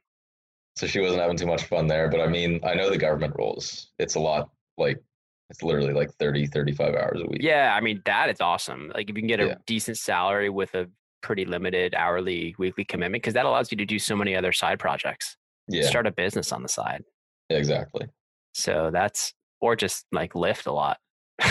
So 0.76 0.86
she 0.86 1.00
wasn't 1.00 1.22
having 1.22 1.36
too 1.36 1.46
much 1.46 1.64
fun 1.64 1.86
there, 1.86 2.08
but 2.08 2.20
I 2.20 2.26
mean, 2.26 2.60
I 2.64 2.74
know 2.74 2.90
the 2.90 2.98
government 2.98 3.34
roles. 3.38 3.88
It's 3.98 4.14
a 4.14 4.20
lot 4.20 4.50
like 4.76 5.02
it's 5.50 5.62
literally 5.62 5.92
like 5.92 6.12
30 6.14 6.46
35 6.46 6.94
hours 6.94 7.20
a 7.22 7.26
week. 7.26 7.40
Yeah, 7.42 7.74
I 7.74 7.80
mean 7.80 8.02
that 8.04 8.30
is 8.30 8.40
awesome. 8.40 8.92
Like 8.94 9.10
if 9.10 9.16
you 9.16 9.22
can 9.22 9.28
get 9.28 9.40
a 9.40 9.46
yeah. 9.46 9.54
decent 9.66 9.98
salary 9.98 10.50
with 10.50 10.74
a 10.74 10.86
pretty 11.22 11.44
limited 11.44 11.94
hourly 11.94 12.54
weekly 12.58 12.84
commitment 12.84 13.22
because 13.22 13.34
that 13.34 13.46
allows 13.46 13.72
you 13.72 13.76
to 13.78 13.86
do 13.86 13.98
so 13.98 14.14
many 14.14 14.36
other 14.36 14.52
side 14.52 14.78
projects. 14.78 15.36
Yeah. 15.68 15.86
Start 15.86 16.06
a 16.06 16.12
business 16.12 16.52
on 16.52 16.62
the 16.62 16.68
side. 16.68 17.02
Yeah, 17.50 17.58
exactly. 17.58 18.06
So 18.54 18.90
that's 18.92 19.34
or 19.60 19.76
just 19.76 20.06
like 20.12 20.34
lift 20.34 20.66
a 20.66 20.72
lot. 20.72 20.98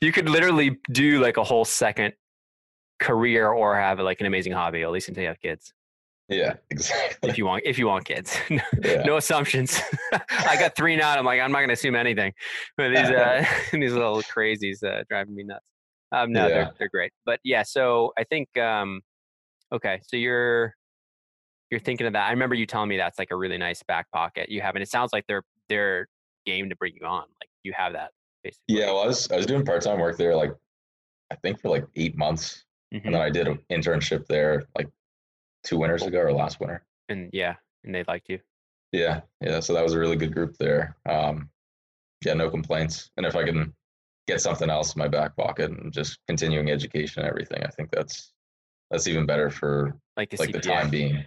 you 0.00 0.12
could 0.12 0.28
literally 0.28 0.78
do 0.90 1.20
like 1.20 1.36
a 1.36 1.44
whole 1.44 1.64
second 1.64 2.14
career 3.00 3.48
or 3.48 3.76
have 3.76 3.98
like 4.00 4.20
an 4.20 4.26
amazing 4.26 4.52
hobby, 4.52 4.82
at 4.82 4.90
least 4.90 5.08
until 5.08 5.22
you 5.22 5.28
have 5.28 5.40
kids. 5.40 5.72
Yeah, 6.28 6.54
exactly. 6.70 7.30
If 7.30 7.38
you 7.38 7.46
want, 7.46 7.62
if 7.66 7.78
you 7.78 7.86
want 7.86 8.04
kids, 8.04 8.36
yeah. 8.50 9.02
no 9.04 9.16
assumptions. 9.16 9.80
I 10.12 10.56
got 10.58 10.76
three 10.76 10.96
now. 10.96 11.12
I'm 11.16 11.24
like, 11.24 11.40
I'm 11.40 11.52
not 11.52 11.58
going 11.58 11.68
to 11.68 11.74
assume 11.74 11.96
anything. 11.96 12.32
But 12.76 12.90
these 12.90 13.10
uh, 13.10 13.44
these 13.72 13.92
little 13.92 14.22
crazies 14.22 14.82
uh, 14.84 15.04
driving 15.08 15.34
me 15.34 15.44
nuts. 15.44 15.64
Um, 16.12 16.32
no, 16.32 16.46
yeah. 16.46 16.48
they're 16.48 16.70
they're 16.78 16.88
great. 16.88 17.12
But 17.26 17.40
yeah, 17.44 17.62
so 17.62 18.12
I 18.18 18.24
think 18.24 18.56
um, 18.56 19.00
okay. 19.72 20.00
So 20.06 20.16
you're 20.16 20.74
you're 21.72 21.80
thinking 21.80 22.06
of 22.06 22.12
that. 22.12 22.28
I 22.28 22.30
remember 22.30 22.54
you 22.54 22.66
telling 22.66 22.88
me 22.90 22.98
that's 22.98 23.18
like 23.18 23.30
a 23.32 23.36
really 23.36 23.56
nice 23.58 23.82
back 23.82 24.08
pocket 24.12 24.48
you 24.50 24.60
have, 24.60 24.76
and 24.76 24.82
it 24.82 24.88
sounds 24.90 25.12
like 25.12 25.24
they're 25.26 25.42
they're 25.68 26.06
game 26.46 26.68
to 26.68 26.76
bring 26.76 26.92
you 27.00 27.06
on. 27.06 27.22
Like 27.40 27.48
you 27.64 27.72
have 27.74 27.94
that 27.94 28.10
basically. 28.44 28.62
Yeah, 28.76 28.86
well, 28.92 29.00
I 29.00 29.06
was 29.06 29.28
I 29.32 29.36
was 29.36 29.46
doing 29.46 29.64
part 29.64 29.82
time 29.82 29.98
work 29.98 30.18
there, 30.18 30.36
like 30.36 30.52
I 31.30 31.34
think 31.36 31.60
for 31.60 31.70
like 31.70 31.86
eight 31.96 32.16
months, 32.16 32.64
Mhm. 32.94 33.06
and 33.06 33.14
then 33.14 33.22
I 33.22 33.30
did 33.30 33.48
an 33.48 33.58
internship 33.72 34.26
there 34.26 34.64
like 34.76 34.88
two 35.64 35.78
winters 35.78 36.02
ago 36.02 36.20
or 36.20 36.32
last 36.32 36.60
winter. 36.60 36.84
and 37.08 37.30
yeah, 37.32 37.54
and 37.84 37.94
they 37.94 38.04
liked 38.06 38.28
you. 38.28 38.38
Yeah, 38.92 39.22
yeah. 39.40 39.60
So 39.60 39.72
that 39.72 39.82
was 39.82 39.94
a 39.94 39.98
really 39.98 40.16
good 40.16 40.34
group 40.34 40.56
there. 40.58 40.96
Um, 41.08 41.48
yeah, 42.24 42.34
no 42.34 42.50
complaints. 42.50 43.10
And 43.16 43.24
if 43.24 43.34
I 43.34 43.44
can 43.44 43.74
get 44.28 44.40
something 44.42 44.68
else 44.68 44.94
in 44.94 44.98
my 44.98 45.08
back 45.08 45.34
pocket 45.36 45.70
and 45.70 45.90
just 45.92 46.18
continuing 46.28 46.70
education 46.70 47.22
and 47.22 47.28
everything, 47.30 47.62
I 47.64 47.68
think 47.70 47.90
that's 47.90 48.32
that's 48.90 49.06
even 49.08 49.24
better 49.24 49.48
for 49.48 49.96
Like 50.18 50.38
like 50.38 50.52
the 50.52 50.60
time 50.60 50.90
being. 50.90 51.24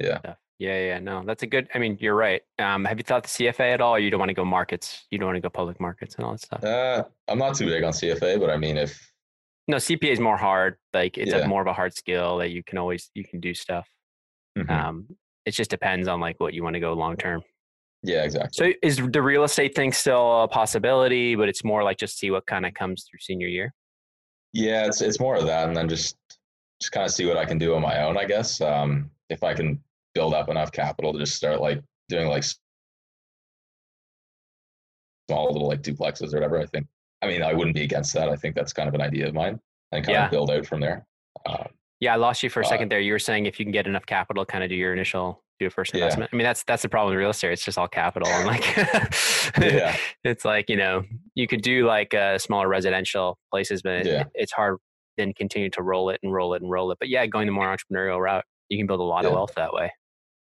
Yeah. 0.00 0.18
Yeah, 0.60 0.80
yeah, 0.80 0.98
no, 1.00 1.24
that's 1.26 1.42
a 1.42 1.48
good. 1.48 1.68
I 1.74 1.78
mean, 1.78 1.98
you're 2.00 2.14
right. 2.14 2.40
Um, 2.60 2.84
have 2.84 2.96
you 2.98 3.02
thought 3.02 3.24
the 3.24 3.28
CFA 3.28 3.74
at 3.74 3.80
all? 3.80 3.96
Or 3.96 3.98
you 3.98 4.08
don't 4.08 4.20
want 4.20 4.28
to 4.30 4.34
go 4.34 4.44
markets. 4.44 5.04
You 5.10 5.18
don't 5.18 5.26
want 5.26 5.36
to 5.36 5.40
go 5.40 5.50
public 5.50 5.80
markets 5.80 6.14
and 6.14 6.24
all 6.24 6.30
that 6.30 6.40
stuff. 6.40 6.62
Uh, 6.62 7.02
I'm 7.26 7.38
not 7.38 7.56
too 7.56 7.66
big 7.66 7.82
on 7.82 7.92
CFA, 7.92 8.38
but 8.38 8.50
I 8.50 8.56
mean, 8.56 8.76
if 8.76 9.12
No, 9.66 9.78
CPA 9.78 10.12
is 10.12 10.20
more 10.20 10.36
hard. 10.36 10.76
Like 10.92 11.18
it's 11.18 11.32
a 11.32 11.48
more 11.48 11.60
of 11.60 11.66
a 11.66 11.72
hard 11.72 11.92
skill 11.92 12.38
that 12.38 12.50
you 12.50 12.62
can 12.62 12.78
always 12.78 13.10
you 13.14 13.24
can 13.24 13.40
do 13.40 13.52
stuff. 13.52 13.88
Mhm. 14.56 14.70
Um, 14.70 15.16
it 15.44 15.50
just 15.50 15.70
depends 15.70 16.06
on 16.06 16.20
like 16.20 16.38
what 16.38 16.54
you 16.54 16.62
want 16.62 16.74
to 16.74 16.80
go 16.80 16.92
long 16.92 17.16
term. 17.16 17.42
yeah, 18.04 18.22
exactly. 18.22 18.50
So 18.52 18.72
is 18.80 18.96
the 18.98 19.22
real 19.22 19.42
estate 19.42 19.74
thing 19.74 19.92
still 19.92 20.44
a 20.44 20.48
possibility? 20.48 21.34
But 21.34 21.48
it's 21.48 21.64
more 21.64 21.82
like 21.82 21.98
just 21.98 22.16
see 22.16 22.30
what 22.30 22.46
kind 22.46 22.64
of 22.64 22.74
comes 22.74 23.04
through 23.10 23.18
senior 23.20 23.48
year. 23.48 23.74
Yeah, 24.52 24.86
it's 24.86 25.02
it's 25.02 25.18
more 25.18 25.34
of 25.34 25.46
that, 25.46 25.66
and 25.66 25.76
then 25.76 25.88
just 25.88 26.16
just 26.80 26.92
kind 26.92 27.04
of 27.04 27.10
see 27.10 27.26
what 27.26 27.36
I 27.36 27.44
can 27.44 27.58
do 27.58 27.74
on 27.74 27.82
my 27.82 28.02
own. 28.04 28.16
I 28.16 28.24
guess 28.24 28.60
um, 28.60 29.10
if 29.30 29.42
I 29.42 29.54
can 29.54 29.82
build 30.14 30.34
up 30.34 30.48
enough 30.48 30.70
capital 30.72 31.12
to 31.12 31.18
just 31.18 31.34
start 31.34 31.60
like 31.60 31.82
doing 32.08 32.28
like 32.28 32.44
small 35.28 35.52
little 35.52 35.68
like 35.68 35.82
duplexes 35.82 36.32
or 36.32 36.36
whatever. 36.36 36.58
I 36.60 36.66
think. 36.66 36.86
I 37.22 37.26
mean, 37.26 37.42
I 37.42 37.54
wouldn't 37.54 37.74
be 37.74 37.82
against 37.82 38.12
that. 38.14 38.28
I 38.28 38.36
think 38.36 38.54
that's 38.54 38.72
kind 38.72 38.88
of 38.88 38.94
an 38.94 39.00
idea 39.00 39.26
of 39.26 39.34
mine, 39.34 39.58
and 39.92 40.04
kind 40.04 40.14
Yeah. 40.14 40.24
of 40.26 40.30
build 40.30 40.50
out 40.50 40.66
from 40.66 40.80
there. 40.80 41.06
Um, 41.46 41.68
Yeah, 42.00 42.12
I 42.12 42.16
lost 42.16 42.42
you 42.42 42.50
for 42.50 42.60
a 42.60 42.64
Uh, 42.64 42.68
second 42.68 42.90
there. 42.90 43.00
You 43.00 43.12
were 43.12 43.18
saying 43.18 43.46
if 43.46 43.58
you 43.58 43.64
can 43.64 43.72
get 43.72 43.86
enough 43.86 44.04
capital, 44.04 44.44
kind 44.44 44.62
of 44.62 44.68
do 44.68 44.76
your 44.76 44.92
initial 44.92 45.42
do 45.60 45.66
a 45.66 45.70
first 45.70 45.94
Yeah. 45.94 46.00
investment. 46.02 46.28
I 46.32 46.36
mean, 46.36 46.44
that's 46.44 46.64
that's 46.64 46.82
the 46.82 46.88
problem 46.88 47.14
with 47.14 47.18
real 47.20 47.30
estate. 47.30 47.52
It's 47.52 47.64
just 47.64 47.78
all 47.78 47.88
capital, 47.88 48.36
and 48.36 48.44
like, 48.46 48.76
yeah, 48.76 49.96
it's 50.24 50.44
like 50.44 50.68
you 50.68 50.76
know 50.76 51.04
you 51.34 51.46
could 51.46 51.62
do 51.62 51.86
like 51.86 52.12
uh, 52.12 52.36
smaller 52.38 52.68
residential 52.68 53.38
places, 53.50 53.80
but 53.82 54.06
it- 54.06 54.26
it's 54.34 54.52
hard 54.52 54.78
then 55.16 55.32
continue 55.32 55.70
to 55.70 55.80
roll 55.82 56.10
it 56.10 56.18
and 56.24 56.32
roll 56.32 56.54
it 56.54 56.60
and 56.62 56.70
roll 56.70 56.90
it. 56.90 56.98
But 56.98 57.08
yeah, 57.08 57.24
going 57.26 57.46
the 57.46 57.52
more 57.52 57.66
entrepreneurial 57.74 58.20
route, 58.20 58.44
you 58.68 58.78
can 58.78 58.86
build 58.86 59.00
a 59.00 59.04
lot 59.04 59.24
of 59.24 59.32
wealth 59.32 59.54
that 59.56 59.72
way, 59.72 59.92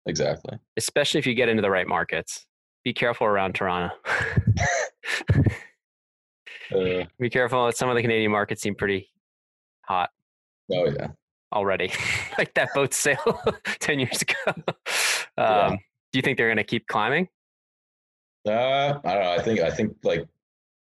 exactly. 0.05 0.57
especially 0.77 1.19
if 1.19 1.27
you 1.27 1.33
get 1.33 1.49
into 1.49 1.61
the 1.61 1.69
right 1.69 1.87
markets. 1.87 2.45
Be 2.83 2.93
careful 2.93 3.27
around 3.27 3.55
Toronto. 3.55 3.95
Uh, 6.73 7.03
Be 7.19 7.29
careful. 7.29 7.71
Some 7.71 7.89
of 7.89 7.95
the 7.95 8.01
Canadian 8.01 8.31
markets 8.31 8.61
seem 8.61 8.75
pretty 8.75 9.09
hot 9.81 10.09
oh 10.71 10.85
yeah, 10.85 11.07
already, 11.53 11.91
like 12.37 12.53
that 12.55 12.69
boat 12.73 12.93
sale 12.93 13.41
ten 13.79 13.99
years 13.99 14.21
ago. 14.21 14.35
Um, 14.47 14.65
Yeah. 15.37 15.69
Do 15.69 16.19
you 16.19 16.21
think 16.21 16.37
they're 16.37 16.47
going 16.47 16.57
to 16.57 16.63
keep 16.63 16.87
climbing? 16.87 17.27
uh, 18.47 18.99
I 19.03 19.13
don't 19.13 19.23
know. 19.23 19.31
I 19.31 19.41
think 19.41 19.59
I 19.61 19.71
think 19.71 19.95
like 20.03 20.25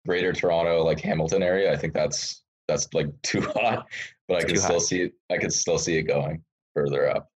Greater 0.07 0.33
Toronto, 0.33 0.83
like 0.85 1.01
Hamilton 1.01 1.43
area. 1.43 1.73
I 1.73 1.77
think 1.77 1.95
that's 1.95 2.43
that's 2.69 2.93
like 2.95 3.09
too 3.23 3.41
hot, 3.41 3.87
but 4.29 4.39
I 4.39 4.45
can 4.45 4.57
still 4.57 4.81
see 4.81 5.03
it. 5.03 5.13
I 5.31 5.39
can 5.39 5.51
still 5.51 5.79
see 5.79 5.97
it 5.97 6.03
going 6.03 6.43
further 6.81 7.09
up. 7.11 7.29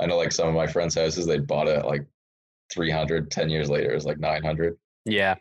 I 0.00 0.06
know 0.06 0.16
like 0.16 0.32
some 0.32 0.48
of 0.48 0.54
my 0.54 0.66
friends' 0.66 0.94
houses, 0.94 1.26
they 1.26 1.38
bought 1.38 1.68
it 1.68 1.84
like 1.84 2.06
300, 2.72 3.30
10 3.30 3.50
years 3.50 3.68
later, 3.70 3.92
it's 3.92 4.04
like 4.04 4.18
900 4.18 4.76
Yeah, 5.04 5.36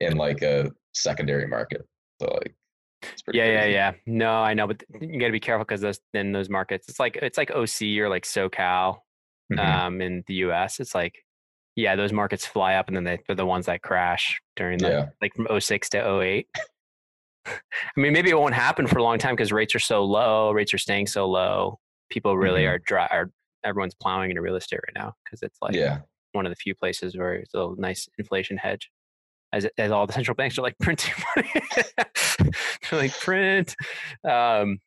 in 0.00 0.16
like 0.16 0.42
a 0.42 0.70
secondary 0.94 1.46
market. 1.46 1.82
So 2.20 2.28
like, 2.28 2.54
it's 3.02 3.22
pretty 3.22 3.38
yeah, 3.38 3.46
yeah, 3.46 3.64
yeah. 3.64 3.92
No, 4.06 4.30
I 4.32 4.54
know, 4.54 4.66
but 4.66 4.82
you 5.00 5.18
got 5.20 5.26
to 5.26 5.32
be 5.32 5.40
careful 5.40 5.64
because 5.64 5.80
those 5.80 6.00
then 6.12 6.32
those 6.32 6.48
markets. 6.48 6.88
It's 6.88 7.00
like 7.00 7.16
it's 7.16 7.38
like 7.38 7.50
OC 7.50 7.98
or 7.98 8.08
like 8.08 8.24
SoCal 8.24 8.98
Mhm. 9.52 9.58
um, 9.58 10.00
in 10.02 10.22
the 10.26 10.34
U.S. 10.34 10.78
It's 10.80 10.94
like 10.94 11.14
yeah, 11.76 11.94
those 11.96 12.12
markets 12.12 12.44
fly 12.44 12.74
up 12.74 12.88
and 12.88 12.96
then 12.96 13.04
they, 13.04 13.18
they're 13.26 13.36
the 13.36 13.46
ones 13.46 13.66
that 13.66 13.82
crash 13.82 14.40
during 14.56 14.78
the 14.78 14.88
Yeah. 14.90 15.06
like 15.22 15.32
from 15.34 15.46
06 15.60 15.88
to 15.90 16.20
08. 16.20 16.48
I 17.46 17.52
mean, 17.96 18.12
maybe 18.12 18.30
it 18.30 18.38
won't 18.38 18.54
happen 18.54 18.86
for 18.88 18.98
a 18.98 19.02
long 19.02 19.18
time 19.18 19.34
because 19.36 19.52
rates 19.52 19.74
are 19.74 19.80
so 19.80 20.04
low. 20.04 20.50
Rates 20.50 20.74
are 20.74 20.78
staying 20.78 21.06
so 21.06 21.26
low. 21.28 21.78
People 22.10 22.36
really 22.38 22.62
Mhm. 22.64 22.68
are 22.70 22.78
dry. 22.78 23.06
Are 23.06 23.30
everyone's 23.64 23.94
plowing 23.94 24.30
into 24.30 24.40
real 24.42 24.56
estate 24.56 24.80
right 24.86 24.94
now 25.02 25.14
because 25.24 25.42
it's 25.42 25.58
like 25.60 25.74
yeah, 25.74 26.00
one 26.32 26.46
of 26.46 26.50
the 26.50 26.56
few 26.56 26.74
places 26.74 27.16
where 27.16 27.34
it's 27.34 27.54
a 27.54 27.74
nice 27.76 28.08
inflation 28.18 28.56
hedge. 28.56 28.90
As, 29.52 29.66
as 29.78 29.90
all 29.90 30.06
the 30.06 30.12
central 30.18 30.34
banks 30.34 30.58
are 30.58 30.62
like 30.62 30.76
printing 30.80 31.14
money, 31.36 31.50
they're 32.38 33.00
like 33.00 33.18
print. 33.18 33.74
Um, 34.28 34.78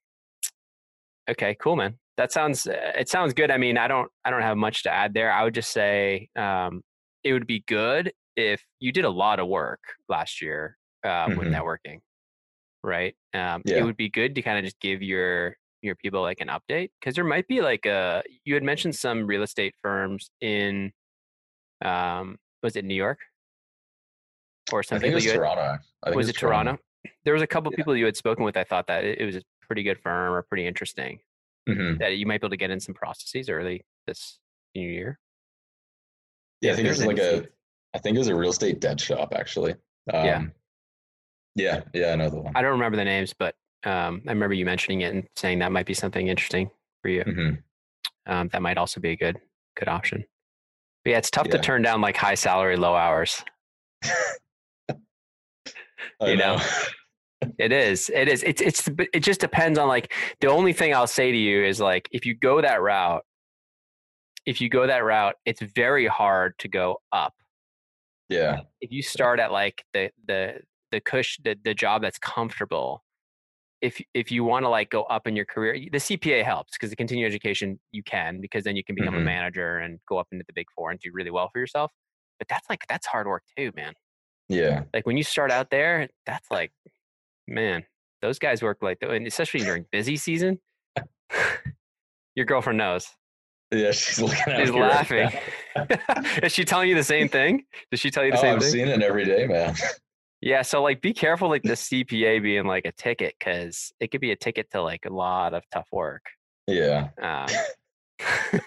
okay, 1.29 1.55
cool, 1.59 1.75
man. 1.75 1.97
That 2.17 2.31
sounds 2.31 2.67
uh, 2.67 2.91
it 2.97 3.09
sounds 3.09 3.33
good. 3.33 3.49
I 3.51 3.57
mean, 3.57 3.77
I 3.77 3.87
don't 3.87 4.09
I 4.25 4.29
don't 4.29 4.41
have 4.41 4.57
much 4.57 4.83
to 4.83 4.91
add 4.91 5.13
there. 5.13 5.31
I 5.31 5.43
would 5.43 5.55
just 5.55 5.71
say 5.71 6.29
um, 6.35 6.81
it 7.23 7.33
would 7.33 7.47
be 7.47 7.63
good 7.67 8.11
if 8.35 8.63
you 8.79 8.91
did 8.91 9.05
a 9.05 9.09
lot 9.09 9.39
of 9.39 9.47
work 9.47 9.79
last 10.09 10.41
year 10.41 10.77
um, 11.03 11.35
with 11.35 11.47
Mhm. 11.47 11.53
networking, 11.53 11.99
right? 12.83 13.15
Um, 13.33 13.61
Yeah. 13.65 13.77
It 13.79 13.83
would 13.83 13.97
be 13.97 14.09
good 14.09 14.35
to 14.35 14.41
kind 14.41 14.57
of 14.59 14.63
just 14.63 14.79
give 14.79 15.01
your 15.01 15.57
your 15.81 15.95
people 15.95 16.21
like 16.21 16.39
an 16.41 16.47
update 16.47 16.89
because 16.99 17.15
there 17.15 17.23
might 17.23 17.47
be 17.47 17.61
like 17.61 17.85
a 17.85 18.21
you 18.45 18.53
had 18.53 18.63
mentioned 18.63 18.95
some 18.95 19.25
real 19.25 19.41
estate 19.43 19.73
firms 19.81 20.29
in 20.41 20.91
um 21.83 22.37
was 22.63 22.75
it 22.75 22.85
New 22.85 22.95
York 22.95 23.19
or 24.71 24.79
I 24.79 24.81
some 24.83 24.99
think 24.99 25.11
it 25.11 25.15
was 25.15 25.25
you 25.25 25.31
had, 25.31 25.37
Toronto. 25.37 25.79
I 26.03 26.05
think 26.05 26.15
was 26.15 26.29
it 26.29 26.35
Toronto? 26.37 26.77
There 27.25 27.33
was 27.33 27.41
a 27.41 27.47
couple 27.47 27.71
Yeah. 27.71 27.77
people 27.77 27.95
you 27.97 28.05
had 28.05 28.15
spoken 28.15 28.43
with. 28.45 28.55
I 28.55 28.63
thought 28.63 28.87
that 28.87 29.03
it, 29.03 29.19
it 29.19 29.25
was 29.25 29.35
a 29.35 29.41
pretty 29.65 29.81
good 29.83 29.99
firm 29.99 30.33
or 30.33 30.41
pretty 30.43 30.67
interesting 30.67 31.19
Mhm. 31.67 31.99
that 31.99 32.17
you 32.17 32.25
might 32.25 32.41
be 32.41 32.45
able 32.45 32.51
to 32.51 32.57
get 32.57 32.69
in 32.71 32.79
some 32.79 32.93
processes 32.95 33.49
early 33.49 33.83
this 34.07 34.39
new 34.75 34.87
year. 34.87 35.19
Yeah, 36.61 36.73
I 36.73 36.75
think 36.75 36.85
it 36.85 36.89
was 36.89 36.99
there's 36.99 37.07
like 37.07 37.17
a, 37.19 37.47
I 37.93 37.97
think 37.97 38.15
it 38.15 38.19
was 38.19 38.27
a 38.27 38.35
real 38.35 38.51
estate 38.51 38.79
debt 38.79 38.99
shop 38.99 39.33
actually. 39.35 39.73
Um, 40.13 40.25
Yeah. 40.25 40.43
Yeah, 41.55 41.81
yeah, 41.93 42.13
I 42.13 42.15
know 42.15 42.29
the 42.29 42.37
one. 42.39 42.53
I 42.55 42.61
don't 42.61 42.71
remember 42.71 42.95
the 42.97 43.03
names, 43.03 43.33
but 43.37 43.55
um, 43.83 44.21
I 44.27 44.31
remember 44.31 44.53
you 44.53 44.65
mentioning 44.65 45.01
it 45.01 45.13
and 45.13 45.27
saying 45.35 45.59
that 45.59 45.71
might 45.71 45.85
be 45.85 45.93
something 45.93 46.27
interesting 46.27 46.69
for 47.01 47.09
you. 47.09 47.23
Mhm. 47.23 47.63
Um, 48.27 48.47
that 48.49 48.61
might 48.61 48.77
also 48.77 48.99
be 48.99 49.09
a 49.11 49.15
good 49.15 49.37
good 49.75 49.87
option. 49.87 50.23
But 51.03 51.11
yeah, 51.11 51.17
it's 51.17 51.31
tough 51.31 51.47
to 51.49 51.57
turn 51.59 51.81
down 51.81 52.01
like 52.01 52.15
high 52.17 52.35
salary, 52.35 52.77
low 52.77 52.95
hours. 52.95 53.43
You 56.21 56.37
know. 56.37 56.59
It 57.57 57.71
is. 57.71 58.11
It 58.13 58.27
is. 58.29 58.43
It's 58.43 58.61
it's 58.61 58.87
it 59.13 59.21
just 59.21 59.39
depends 59.41 59.79
on 59.79 59.87
like 59.87 60.13
the 60.41 60.47
only 60.47 60.73
thing 60.73 60.93
I'll 60.93 61.07
say 61.07 61.31
to 61.31 61.37
you 61.37 61.63
is 61.65 61.79
like 61.81 62.07
if 62.11 62.23
you 62.23 62.35
go 62.35 62.61
that 62.61 62.83
route, 62.83 63.23
if 64.45 64.61
you 64.61 64.69
go 64.69 64.85
that 64.85 65.03
route, 65.03 65.33
it's 65.43 65.59
very 65.59 66.05
hard 66.05 66.53
to 66.59 66.67
go 66.67 67.01
up. 67.11 67.33
yeah, 68.29 68.59
If 68.79 68.91
you 68.91 69.01
start 69.01 69.39
at 69.39 69.51
like 69.51 69.83
the 69.91 70.11
the 70.27 70.59
the 70.91 70.99
cush 71.01 71.39
the, 71.43 71.55
the 71.63 71.73
job 71.73 72.03
that's 72.03 72.19
comfortable, 72.19 73.03
if 73.81 74.01
if 74.13 74.31
you 74.31 74.43
want 74.43 74.63
to 74.63 74.69
like 74.69 74.89
go 74.89 75.03
up 75.03 75.25
in 75.27 75.35
your 75.35 75.45
career, 75.45 75.73
the 75.91 75.97
CPA 75.97 76.43
helps 76.43 76.73
because 76.73 76.89
the 76.91 76.95
continuing 76.95 77.27
education 77.27 77.79
you 77.91 78.03
can 78.03 78.39
because 78.39 78.63
then 78.63 78.75
you 78.75 78.83
can 78.83 78.95
become 78.95 79.15
a 79.15 79.19
Mhm. 79.19 79.23
manager 79.25 79.77
and 79.79 79.99
go 80.07 80.17
up 80.17 80.27
into 80.31 80.43
the 80.47 80.53
big 80.53 80.67
four 80.75 80.91
and 80.91 80.99
do 80.99 81.09
really 81.13 81.31
well 81.31 81.49
for 81.51 81.59
yourself. 81.59 81.91
But 82.39 82.47
that's 82.47 82.69
like 82.69 82.85
that's 82.87 83.07
hard 83.07 83.27
work 83.27 83.43
too, 83.57 83.71
man. 83.75 83.93
yeah, 84.49 84.83
like 84.93 85.05
when 85.05 85.17
you 85.17 85.23
start 85.23 85.51
out 85.51 85.69
there, 85.71 86.09
that's 86.25 86.49
like, 86.51 86.71
man, 87.47 87.85
those 88.21 88.37
guys 88.39 88.61
work 88.61 88.79
like, 88.81 88.97
and 89.01 89.25
especially 89.27 89.61
during 89.61 89.85
busy 89.91 90.15
season. 90.17 90.59
Your 92.35 92.45
girlfriend 92.45 92.77
knows. 92.77 93.07
yeah. 93.71 93.91
She's 93.91 94.19
looking 94.21 94.37
at 94.47 94.59
She's 94.59 94.71
me 94.71 94.79
right 94.79 94.89
laughing. 94.89 95.29
Is 96.43 96.51
she 96.53 96.63
telling 96.65 96.89
you 96.89 96.95
the 96.95 97.03
same 97.03 97.27
thing? 97.29 97.63
Does 97.91 97.99
she 97.99 98.09
tell 98.11 98.23
you 98.25 98.31
the 98.31 98.37
Oh, 98.37 98.41
same 98.41 98.55
I've 98.55 98.61
thing? 98.61 98.71
seeing 98.71 98.87
it 98.87 99.01
every 99.01 99.25
day, 99.25 99.47
man. 99.47 99.75
Yeah. 100.41 100.61
So 100.63 100.81
like, 100.81 101.01
be 101.01 101.13
careful, 101.13 101.49
like 101.49 101.63
the 101.63 101.69
CPA 101.73 102.41
being 102.41 102.65
like 102.65 102.85
a 102.85 102.91
ticket, 102.91 103.35
because 103.39 103.93
it 103.99 104.11
could 104.11 104.21
be 104.21 104.31
a 104.31 104.35
ticket 104.35 104.71
to 104.71 104.81
like 104.81 105.05
a 105.05 105.13
lot 105.13 105.53
of 105.53 105.63
tough 105.71 105.87
work. 105.91 106.25
Yeah, 106.67 107.09
Um, 107.21 107.47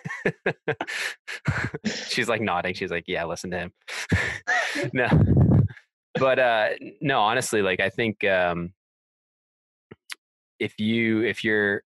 she's 2.08 2.28
like 2.28 2.40
nodding. 2.40 2.74
She's 2.74 2.90
like, 2.90 3.04
"Yeah, 3.06 3.24
listen 3.24 3.50
to 3.52 3.58
him." 3.58 3.72
no, 4.92 5.08
but 6.14 6.38
uh, 6.38 6.68
no, 7.00 7.20
honestly, 7.20 7.62
like 7.62 7.80
I 7.80 7.90
think 7.90 8.24
um, 8.24 8.72
if 10.58 10.78
you 10.78 11.22
if 11.22 11.44
you're 11.44 11.82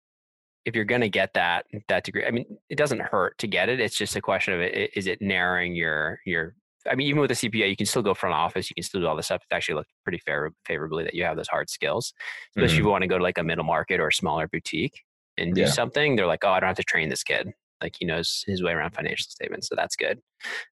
if 0.65 0.75
you're 0.75 0.85
gonna 0.85 1.09
get 1.09 1.33
that 1.33 1.65
that 1.89 2.03
degree, 2.03 2.25
I 2.25 2.31
mean, 2.31 2.45
it 2.69 2.77
doesn't 2.77 3.01
hurt 3.01 3.37
to 3.39 3.47
get 3.47 3.69
it. 3.69 3.79
It's 3.79 3.97
just 3.97 4.15
a 4.15 4.21
question 4.21 4.53
of 4.53 4.61
it, 4.61 4.91
is 4.95 5.07
it 5.07 5.21
narrowing 5.21 5.75
your 5.75 6.19
your. 6.25 6.55
I 6.89 6.95
mean, 6.95 7.07
even 7.07 7.21
with 7.21 7.31
a 7.31 7.35
CPA, 7.35 7.69
you 7.69 7.75
can 7.75 7.85
still 7.85 8.01
go 8.01 8.13
front 8.13 8.35
office. 8.35 8.69
You 8.69 8.75
can 8.75 8.83
still 8.83 9.01
do 9.01 9.07
all 9.07 9.15
this 9.15 9.27
stuff. 9.27 9.43
It 9.49 9.53
actually 9.53 9.75
looks 9.75 9.91
pretty 10.03 10.19
fair, 10.19 10.51
favorably 10.65 11.03
that 11.03 11.13
you 11.13 11.23
have 11.23 11.37
those 11.37 11.47
hard 11.47 11.69
skills, 11.69 12.13
especially 12.55 12.73
if 12.75 12.79
Mhm. 12.81 12.85
you 12.85 12.91
want 12.91 13.01
to 13.03 13.07
go 13.07 13.17
to 13.17 13.23
like 13.23 13.37
a 13.37 13.43
middle 13.43 13.63
market 13.63 13.99
or 13.99 14.07
a 14.09 14.13
smaller 14.13 14.47
boutique 14.47 15.03
and 15.37 15.55
do 15.55 15.61
Yeah. 15.61 15.67
something. 15.67 16.15
They're 16.15 16.27
like, 16.27 16.43
oh, 16.43 16.49
I 16.51 16.59
don't 16.59 16.67
have 16.67 16.77
to 16.77 16.83
train 16.83 17.09
this 17.09 17.23
kid. 17.23 17.53
Like 17.81 17.95
he 17.99 18.05
knows 18.05 18.43
his 18.47 18.63
way 18.63 18.71
around 18.73 18.91
financial 18.91 19.25
statements, 19.29 19.67
so 19.67 19.75
that's 19.75 19.95
good. 19.95 20.21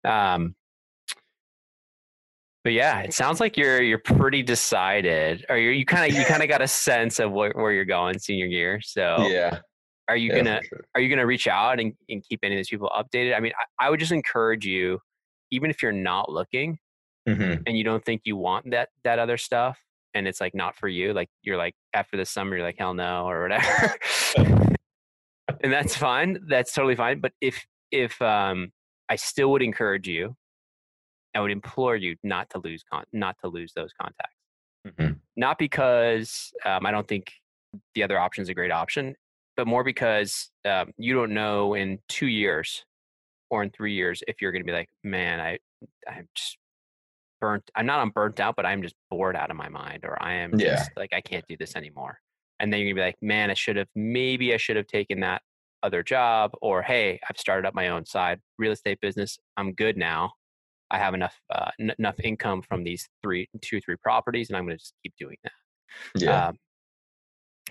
Um, 0.05 0.55
but 2.65 2.73
yeah, 2.73 3.01
it 3.01 3.15
sounds 3.15 3.41
like 3.41 3.57
you're 3.57 3.81
you're 3.83 3.99
pretty 3.99 4.43
decided, 4.43 5.47
or 5.49 5.57
you 5.57 5.85
kind 5.87 6.11
of 6.11 6.19
you 6.19 6.25
kind 6.27 6.43
of 6.43 6.49
got 6.49 6.61
a 6.61 6.69
sense 6.69 7.19
of 7.19 7.33
where, 7.33 7.53
where 7.55 7.73
you're 7.73 7.85
going 7.85 8.19
senior 8.19 8.47
year. 8.47 8.81
So 8.83 9.29
yeah, 9.31 9.61
are 10.09 10.17
you 10.17 10.31
yeah, 10.31 10.37
gonna 10.37 10.61
sure. 10.69 10.85
are 10.95 11.01
you 11.01 11.09
gonna 11.09 11.25
reach 11.27 11.47
out 11.47 11.81
and, 11.81 11.95
and 12.11 12.23
keep 12.23 12.41
any 12.43 12.55
of 12.57 12.59
these 12.59 12.69
people 12.69 12.91
updated? 12.95 13.35
I 13.37 13.41
mean, 13.41 13.53
I, 13.81 13.87
I 13.87 13.91
would 13.91 14.01
just 14.01 14.13
encourage 14.13 14.67
you, 14.67 15.01
even 15.51 15.71
if 15.71 15.83
you're 15.83 15.93
not 15.93 16.31
looking 16.31 16.79
Mhm. 17.29 17.63
and 17.67 17.77
you 17.77 17.85
don't 17.85 18.05
think 18.05 18.23
you 18.25 18.37
want 18.37 18.71
that 18.71 18.89
that 19.05 19.19
other 19.19 19.37
stuff, 19.37 19.79
and 20.15 20.27
it's 20.27 20.41
like 20.41 20.55
not 20.55 20.77
for 20.77 20.89
you, 20.89 21.13
like 21.13 21.29
you're 21.43 21.57
like 21.59 21.75
after 21.95 22.17
the 22.17 22.25
summer, 22.25 22.57
you're 22.57 22.65
like 22.67 22.79
hell 22.79 22.95
no 22.95 23.27
or 23.29 23.43
whatever, 23.43 23.95
and 25.61 25.73
that's 25.73 25.95
fine. 25.97 26.39
That's 26.49 26.73
totally 26.73 26.97
fine. 26.97 27.21
But 27.21 27.33
if 27.41 27.67
if 27.91 28.21
um, 28.23 28.73
I 29.09 29.17
still 29.17 29.51
would 29.53 29.63
encourage 29.63 30.09
you, 30.09 30.37
I 31.35 31.41
would 31.41 31.51
implore 31.51 31.97
you 31.97 32.17
not 32.23 32.51
to 32.51 32.59
lose 32.61 32.83
con- 32.91 33.05
not 33.13 33.37
to 33.43 33.49
lose 33.49 33.73
those 33.75 33.93
contacts. 34.01 34.35
Mhm. 34.87 35.19
Not 35.37 35.59
because 35.59 36.53
um, 36.65 36.87
I 36.87 36.91
don't 36.91 37.07
think 37.07 37.33
the 37.95 38.03
other 38.03 38.19
option 38.19 38.43
is 38.43 38.49
a 38.49 38.55
great 38.55 38.71
option, 38.73 39.15
but 39.57 39.67
more 39.67 39.85
because 39.85 40.51
um, 40.65 40.93
you 40.97 41.15
don't 41.15 41.33
know 41.35 41.75
in 41.75 41.99
two 42.09 42.27
years 42.29 42.85
or 43.51 43.63
in 43.63 43.71
three 43.71 43.95
years 43.95 44.23
if 44.29 44.41
you're 44.41 44.53
going 44.53 44.63
to 44.63 44.67
be 44.67 44.73
like, 44.73 44.89
man, 45.05 45.41
I 45.41 45.59
I'm 46.09 46.29
just 46.35 46.59
burnt. 47.41 47.71
I'm 47.75 47.87
not 47.87 48.01
on 48.01 48.11
burnt 48.11 48.41
out, 48.41 48.57
but 48.57 48.67
I'm 48.67 48.83
just 48.83 48.95
bored 49.11 49.37
out 49.37 49.51
of 49.51 49.57
my 49.57 49.69
mind, 49.69 50.05
or 50.05 50.21
I 50.23 50.35
am 50.35 50.59
Yeah. 50.59 50.77
just 50.77 50.91
like 50.97 51.13
I 51.13 51.21
can't 51.21 51.45
do 51.49 51.57
this 51.59 51.77
anymore. 51.77 52.19
And 52.61 52.73
then 52.73 52.81
you're 52.81 52.89
gonna 52.93 53.03
be 53.03 53.07
like, 53.07 53.23
man, 53.23 53.51
I 53.51 53.55
should 53.55 53.77
have 53.77 53.89
maybe 53.95 54.53
I 54.55 54.57
should 54.57 54.77
have 54.77 54.87
taken 54.89 55.21
that 55.21 55.43
other 55.83 56.03
job, 56.03 56.51
or 56.61 56.83
hey, 56.83 57.21
I've 57.31 57.39
started 57.39 57.67
up 57.69 57.75
my 57.75 57.89
own 57.89 58.05
side 58.05 58.41
real 58.59 58.73
estate 58.73 59.01
business. 59.01 59.39
I'm 59.57 59.73
good 59.75 59.97
now. 59.97 60.33
I 60.91 60.99
have 60.99 61.15
enough 61.15 61.39
uh, 61.55 61.71
n- 61.79 61.95
enough 61.99 62.19
income 62.21 62.63
from 62.63 62.83
these 62.83 63.07
three, 63.23 63.49
two, 63.61 63.81
three 63.81 63.97
properties, 64.03 64.49
and 64.49 64.57
I'm 64.57 64.65
going 64.65 64.77
to 64.77 64.83
just 64.83 64.95
keep 65.05 65.15
doing 65.19 65.37
that. 65.45 65.53
Yeah. 66.17 66.49
Um, 66.49 66.57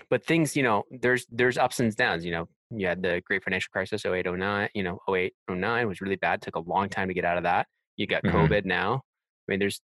but 0.08 0.24
things, 0.24 0.56
you 0.56 0.62
know, 0.62 0.84
there's 0.90 1.26
there's 1.30 1.58
ups 1.58 1.80
and 1.80 1.94
downs. 1.94 2.24
You 2.24 2.30
know, 2.30 2.48
you 2.70 2.86
had 2.86 3.02
the 3.02 3.22
great 3.26 3.42
financial 3.44 3.70
crisis, 3.72 4.04
08, 4.04 4.26
09, 4.26 4.68
you 4.74 4.82
know, 4.82 4.98
08, 5.08 5.32
09 5.48 5.88
was 5.88 6.00
really 6.00 6.16
bad. 6.16 6.42
Took 6.42 6.56
a 6.56 6.60
long 6.60 6.88
time 6.88 7.08
to 7.08 7.14
get 7.14 7.24
out 7.24 7.36
of 7.38 7.44
that. 7.44 7.66
You 7.96 8.06
got 8.06 8.22
Mhm. 8.22 8.32
COVID 8.32 8.64
now. 8.64 8.96
I 8.96 9.52
mean, 9.52 9.58
there's 9.58 9.80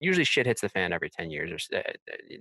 usually 0.00 0.22
shit 0.24 0.46
hits 0.46 0.60
the 0.60 0.68
fan 0.68 0.92
every 0.92 1.10
10 1.10 1.28
years 1.28 1.50
or 1.50 1.58
so. 1.58 1.82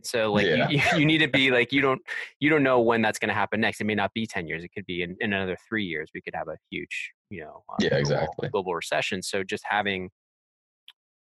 So 0.03 0.31
like 0.31 0.45
Yeah. 0.45 0.69
you, 0.69 0.79
you 0.99 1.05
need 1.07 1.17
to 1.19 1.27
be 1.27 1.49
like, 1.49 1.71
you 1.71 1.81
don't, 1.81 1.99
you 2.39 2.51
don't 2.51 2.61
know 2.61 2.79
when 2.81 3.01
that's 3.01 3.17
going 3.17 3.29
to 3.29 3.33
happen 3.33 3.59
next. 3.59 3.81
It 3.81 3.85
may 3.85 3.95
not 3.95 4.13
be 4.13 4.27
10 4.27 4.47
years. 4.47 4.63
It 4.63 4.69
could 4.69 4.85
be 4.85 5.01
in, 5.01 5.17
in 5.21 5.33
another 5.33 5.57
three 5.67 5.83
years. 5.85 6.11
We 6.13 6.21
could 6.21 6.35
have 6.35 6.49
a 6.49 6.57
huge, 6.69 7.13
you 7.31 7.41
know, 7.41 7.63
uh, 7.67 7.77
Yeah, 7.79 7.89
global- 7.89 7.99
exactly. 7.99 8.49
global 8.49 8.75
recession. 8.75 9.23
So 9.23 9.43
just 9.43 9.63
having, 9.67 10.11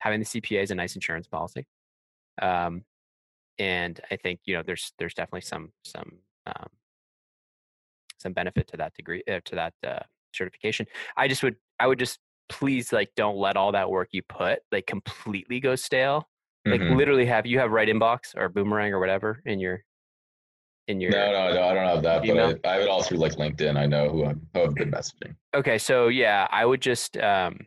having 0.00 0.18
the 0.18 0.26
CPA 0.26 0.62
is 0.64 0.72
a 0.72 0.74
nice 0.74 0.96
insurance 0.96 1.28
policy. 1.28 1.64
Um, 2.42 2.84
and 3.60 4.00
I 4.10 4.16
think, 4.16 4.40
you 4.46 4.56
know, 4.56 4.62
there's, 4.66 4.92
there's 4.98 5.14
definitely 5.14 5.42
some, 5.42 5.72
some, 5.84 6.18
um, 6.46 6.68
some 8.18 8.32
benefit 8.32 8.66
to 8.68 8.76
that 8.76 8.94
degree, 8.94 9.22
uh, 9.30 9.40
to 9.44 9.54
that, 9.54 9.74
uh, 9.86 10.00
certification. 10.34 10.86
I 11.16 11.28
just 11.28 11.42
would, 11.42 11.56
I 11.80 11.86
would 11.86 11.98
just 11.98 12.18
please 12.48 12.92
like, 12.92 13.10
don't 13.16 13.36
let 13.38 13.56
all 13.56 13.72
that 13.72 13.90
work 13.90 14.08
you 14.12 14.22
put 14.22 14.60
like 14.70 14.86
completely 14.86 15.60
go 15.60 15.74
stale 15.74 16.28
like 16.64 16.80
Mhm. 16.80 16.96
literally 16.96 17.26
have 17.26 17.46
you 17.46 17.58
have 17.58 17.70
right 17.70 17.88
inbox 17.88 18.34
or 18.36 18.48
boomerang 18.48 18.92
or 18.92 18.98
whatever 19.00 19.40
in 19.46 19.58
your 19.60 19.84
in 20.88 21.00
your 21.00 21.10
No, 21.12 21.32
no, 21.32 21.54
no, 21.54 21.62
I 21.68 21.74
don't 21.74 21.86
have 21.86 22.02
that, 22.02 22.24
email? 22.24 22.52
but 22.54 22.66
I, 22.66 22.70
I 22.70 22.72
have 22.74 22.82
it 22.82 22.88
all 22.88 23.02
through 23.02 23.18
like 23.18 23.32
LinkedIn. 23.32 23.76
I 23.76 23.86
know 23.86 24.08
who, 24.10 24.24
I'm, 24.26 24.46
who 24.54 24.62
I've 24.62 24.74
been 24.74 24.90
messaging. 24.90 25.34
okay 25.54 25.78
so 25.78 26.08
yeah 26.08 26.46
i 26.50 26.64
would 26.64 26.80
just 26.82 27.16
um 27.18 27.58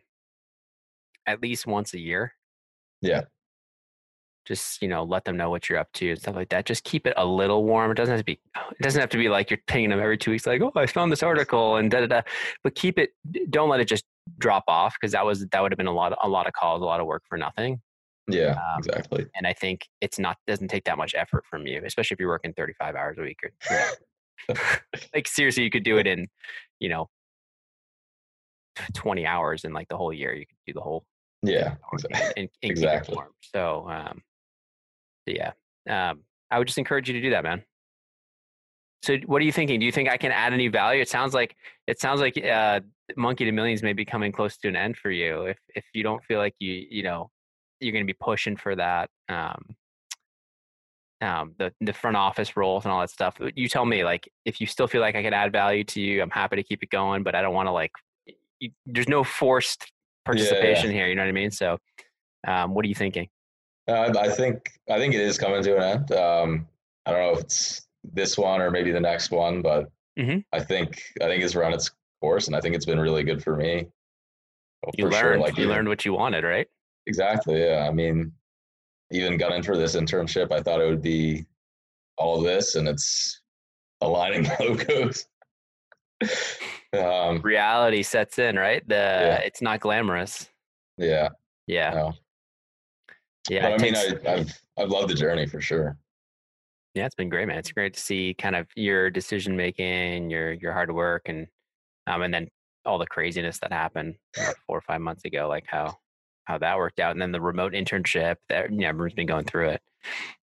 at 1.26 1.42
least 1.42 1.66
once 1.66 1.92
a 1.94 1.98
year 1.98 2.32
Yeah. 3.02 3.22
Just 4.46 4.80
you 4.82 4.88
know 4.88 5.02
let 5.04 5.24
them 5.24 5.36
know 5.36 5.50
what 5.50 5.68
you're 5.68 5.78
up 5.78 5.92
to 5.92 6.10
and 6.10 6.20
stuff 6.20 6.34
like 6.34 6.48
that 6.48 6.64
just 6.64 6.82
keep 6.84 7.06
it 7.06 7.14
a 7.16 7.24
little 7.24 7.64
warm 7.64 7.90
it 7.90 7.94
doesn't 7.94 8.12
have 8.12 8.20
to 8.20 8.24
be 8.24 8.40
it 8.56 8.82
doesn't 8.82 9.00
have 9.00 9.10
to 9.10 9.18
be 9.18 9.28
like 9.28 9.50
you're 9.50 9.60
pinging 9.66 9.90
them 9.90 10.00
every 10.00 10.16
two 10.16 10.30
weeks 10.30 10.46
like 10.46 10.60
oh 10.62 10.72
i 10.76 10.86
found 10.86 11.12
this 11.12 11.22
article 11.22 11.76
and 11.76 11.90
da 11.90 12.00
da 12.00 12.06
da 12.06 12.20
but 12.64 12.74
keep 12.74 12.98
it 12.98 13.10
don't 13.50 13.68
let 13.68 13.80
it 13.80 13.84
just 13.88 14.04
drop 14.38 14.64
off 14.66 14.94
because 15.00 15.12
that 15.12 15.24
was 15.24 15.46
that 15.48 15.62
would 15.62 15.70
have 15.72 15.76
been 15.78 15.86
a 15.86 15.92
lot 15.92 16.16
a 16.22 16.28
lot 16.28 16.46
of 16.46 16.52
calls 16.54 16.80
a 16.82 16.84
lot 16.84 17.00
of 17.00 17.06
work 17.06 17.22
for 17.28 17.36
nothing 17.36 17.80
Yeah, 18.28 18.52
Um, 18.52 18.78
exactly. 18.78 19.26
and 19.36 19.46
i 19.46 19.52
think 19.52 19.86
it's 20.00 20.18
not 20.18 20.36
doesn't 20.46 20.68
take 20.68 20.84
that 20.84 20.96
much 20.96 21.14
effort 21.14 21.44
from 21.48 21.66
you 21.66 21.82
especially 21.84 22.14
if 22.14 22.20
you're 22.20 22.28
working 22.28 22.52
35 22.54 22.94
hours 22.96 23.18
a 23.18 23.22
week 23.22 23.38
or 23.44 23.50
like 25.14 25.28
seriously 25.28 25.62
you 25.64 25.70
could 25.70 25.84
do 25.84 25.98
it 25.98 26.06
in 26.06 26.26
you 26.78 26.88
know 26.88 27.08
20 28.94 29.26
hours 29.26 29.64
in 29.64 29.72
like 29.72 29.88
the 29.88 29.96
whole 29.96 30.12
year 30.12 30.32
you 30.34 30.46
could 30.46 30.56
do 30.66 30.72
the 30.72 30.80
whole 30.80 31.04
Yeah, 31.42 31.74
exactly. 31.92 32.20
and, 32.20 32.32
and, 32.36 32.36
and 32.38 32.48
keep 32.62 32.70
it 32.70 32.70
Exactly. 32.70 33.18
so 33.42 33.86
um 33.90 34.22
yeah 35.36 35.52
um 35.88 36.20
i 36.50 36.58
would 36.58 36.66
just 36.66 36.78
encourage 36.78 37.08
you 37.08 37.14
to 37.14 37.20
do 37.20 37.30
that 37.30 37.44
man 37.44 37.62
so 39.02 39.16
what 39.26 39.40
are 39.40 39.44
you 39.44 39.52
thinking 39.52 39.80
do 39.80 39.86
you 39.86 39.92
think 39.92 40.08
i 40.08 40.16
can 40.16 40.32
add 40.32 40.52
any 40.52 40.68
value 40.68 41.00
it 41.00 41.08
sounds 41.08 41.34
like 41.34 41.56
it 41.86 42.00
sounds 42.00 42.20
like 42.20 42.42
uh 42.44 42.80
monkey 43.16 43.44
to 43.44 43.52
millions 43.52 43.82
may 43.82 43.92
be 43.92 44.04
coming 44.04 44.30
close 44.30 44.56
to 44.56 44.68
an 44.68 44.76
end 44.76 44.96
for 44.96 45.10
you 45.10 45.46
if 45.46 45.58
if 45.74 45.84
you 45.94 46.02
don't 46.02 46.22
feel 46.24 46.38
like 46.38 46.54
you 46.58 46.86
you 46.90 47.02
know 47.02 47.30
you're 47.80 47.92
going 47.92 48.04
to 48.04 48.12
be 48.12 48.16
pushing 48.20 48.56
for 48.56 48.76
that 48.76 49.08
um 49.28 49.74
um, 51.20 51.54
the 51.58 51.72
the 51.80 51.92
front 51.92 52.16
office 52.16 52.56
roles 52.56 52.84
and 52.84 52.92
all 52.92 53.00
that 53.00 53.10
stuff. 53.10 53.36
You 53.54 53.68
tell 53.68 53.84
me, 53.84 54.04
like, 54.04 54.28
if 54.44 54.60
you 54.60 54.66
still 54.66 54.86
feel 54.86 55.00
like 55.00 55.16
I 55.16 55.22
can 55.22 55.34
add 55.34 55.52
value 55.52 55.84
to 55.84 56.00
you, 56.00 56.22
I'm 56.22 56.30
happy 56.30 56.56
to 56.56 56.62
keep 56.62 56.82
it 56.82 56.90
going. 56.90 57.22
But 57.22 57.34
I 57.34 57.42
don't 57.42 57.54
want 57.54 57.66
to 57.66 57.72
like, 57.72 57.92
you, 58.58 58.70
there's 58.86 59.08
no 59.08 59.24
forced 59.24 59.92
participation 60.24 60.90
here. 60.90 61.08
You 61.08 61.14
know 61.14 61.22
what 61.22 61.28
I 61.28 61.32
mean? 61.32 61.50
So, 61.50 61.78
um, 62.46 62.74
what 62.74 62.84
are 62.84 62.88
you 62.88 62.94
thinking? 62.94 63.28
Uh, 63.90 64.12
I 64.18 64.28
think 64.28 64.70
I 64.88 64.98
think 64.98 65.14
it 65.14 65.20
is 65.20 65.36
coming 65.38 65.62
to 65.64 65.76
an 65.76 65.82
end. 65.82 66.12
Um, 66.12 66.68
I 67.06 67.10
don't 67.10 67.20
know 67.20 67.32
if 67.32 67.40
it's 67.40 67.86
this 68.04 68.38
one 68.38 68.60
or 68.60 68.70
maybe 68.70 68.92
the 68.92 69.00
next 69.00 69.30
one, 69.30 69.62
but 69.62 69.90
Mhm. 70.18 70.44
I 70.52 70.60
think 70.60 71.02
I 71.20 71.24
think 71.26 71.42
it's 71.42 71.54
run 71.56 71.72
its 71.72 71.90
course, 72.20 72.46
and 72.46 72.54
I 72.54 72.60
think 72.60 72.74
it's 72.76 72.86
been 72.86 73.00
really 73.00 73.24
good 73.24 73.42
for 73.42 73.56
me. 73.56 73.86
Well, 74.82 74.92
You 74.96 75.04
for 75.06 75.10
learned, 75.10 75.22
sure, 75.22 75.38
like 75.38 75.56
you 75.56 75.64
even- 75.64 75.74
learned 75.76 75.88
what 75.88 76.04
you 76.04 76.12
wanted, 76.14 76.44
right? 76.44 76.68
exactly. 77.06 77.62
Yeah, 77.64 77.86
I 77.88 77.92
mean, 77.92 78.32
even 79.10 79.36
got 79.38 79.52
in 79.52 79.62
for 79.62 79.76
this 79.76 79.96
internship. 79.96 80.52
I 80.52 80.62
thought 80.62 80.80
it 80.80 80.86
would 80.88 81.02
be 81.02 81.44
all 82.16 82.38
of 82.38 82.44
this, 82.44 82.76
and 82.76 82.86
it's 82.88 83.40
aligning 84.02 84.44
logos. 84.60 85.26
um, 86.92 87.40
Reality 87.42 88.02
sets 88.02 88.38
in, 88.38 88.56
right? 88.56 88.86
The 88.86 88.94
Yeah. 88.94 89.36
it's 89.38 89.62
not 89.62 89.80
glamorous. 89.80 90.48
yeah, 90.98 91.30
Yeah, 91.66 91.90
no. 91.94 92.12
Yeah. 93.48 93.62
but 93.62 93.80
I 93.80 93.82
mean, 93.82 93.94
takes- 93.94 94.26
I, 94.26 94.32
I've 94.34 94.60
I've 94.78 94.88
loved 94.90 95.08
the 95.08 95.14
journey 95.14 95.46
for 95.46 95.60
sure. 95.60 95.96
Yeah, 96.94 97.06
it's 97.06 97.14
been 97.14 97.28
great, 97.28 97.46
man. 97.46 97.58
It's 97.58 97.70
great 97.70 97.94
to 97.94 98.00
see 98.00 98.34
kind 98.36 98.56
of 98.56 98.66
your 98.74 99.10
decision 99.10 99.56
making, 99.56 100.30
your 100.30 100.52
your 100.52 100.72
hard 100.72 100.92
work, 100.92 101.22
and 101.26 101.46
um, 102.06 102.22
and 102.22 102.34
then 102.34 102.48
all 102.84 102.98
the 102.98 103.06
craziness 103.06 103.58
that 103.60 103.72
happened 103.72 104.14
what, 104.36 104.56
four 104.66 104.78
or 104.78 104.82
five 104.82 105.00
months 105.00 105.24
ago, 105.24 105.48
like 105.48 105.64
how 105.68 105.96
how 106.44 106.58
that 106.58 106.76
worked 106.76 106.98
out, 106.98 107.12
and 107.12 107.22
then 107.22 107.30
the 107.32 107.40
remote 107.40 107.72
internship 107.72 108.36
that 108.48 108.70
you 108.72 108.78
know, 108.78 108.88
everyone's 108.88 109.14
been 109.14 109.26
going 109.26 109.44
through 109.44 109.68
it. 109.70 109.82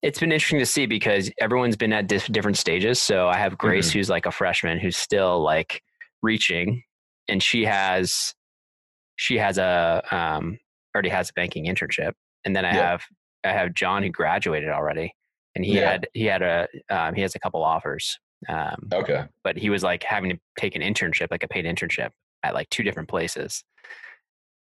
It's 0.04 0.20
been 0.20 0.32
interesting 0.32 0.60
to 0.60 0.66
see 0.66 0.86
because 0.86 1.32
everyone's 1.42 1.76
been 1.76 1.92
at 1.92 2.08
different 2.08 2.58
stages. 2.58 3.02
So 3.02 3.28
I 3.28 3.38
have 3.38 3.58
Grace, 3.58 3.90
who's 3.92 4.10
like 4.10 4.26
a 4.28 4.32
freshman, 4.32 4.80
who's 4.80 4.96
still 4.96 5.42
like 5.42 5.82
reaching, 6.22 6.84
and 7.28 7.42
she 7.44 7.66
has 7.66 8.34
she 9.18 9.38
has 9.38 9.58
a 9.58 10.04
um, 10.12 10.60
already 10.96 11.10
has 11.10 11.30
a 11.30 11.34
banking 11.34 11.66
internship, 11.66 12.14
and 12.46 12.56
then 12.56 12.66
I 12.66 12.74
Yeah. 12.76 12.90
have 12.92 13.04
I 13.44 13.52
have 13.54 13.74
John 13.74 14.04
who 14.04 14.10
graduated 14.10 14.70
already 14.70 15.14
and 15.56 15.64
he 15.64 15.78
Yeah. 15.78 15.92
had 15.92 16.08
he 16.14 16.26
had 16.26 16.42
a 16.42 16.68
um, 16.90 17.16
he 17.16 17.22
has 17.22 17.36
a 17.36 17.40
couple 17.40 17.64
offers 17.64 18.18
um, 18.50 18.88
Okay. 18.94 19.26
but 19.44 19.58
he 19.58 19.70
was 19.70 19.84
like 19.84 20.04
having 20.04 20.30
to 20.30 20.38
take 20.60 20.76
an 20.76 20.82
internship 20.82 21.28
like 21.32 21.44
a 21.44 21.48
paid 21.48 21.66
internship 21.66 22.10
at 22.44 22.54
like 22.54 22.70
two 22.70 22.84
different 22.84 23.10
places 23.10 23.64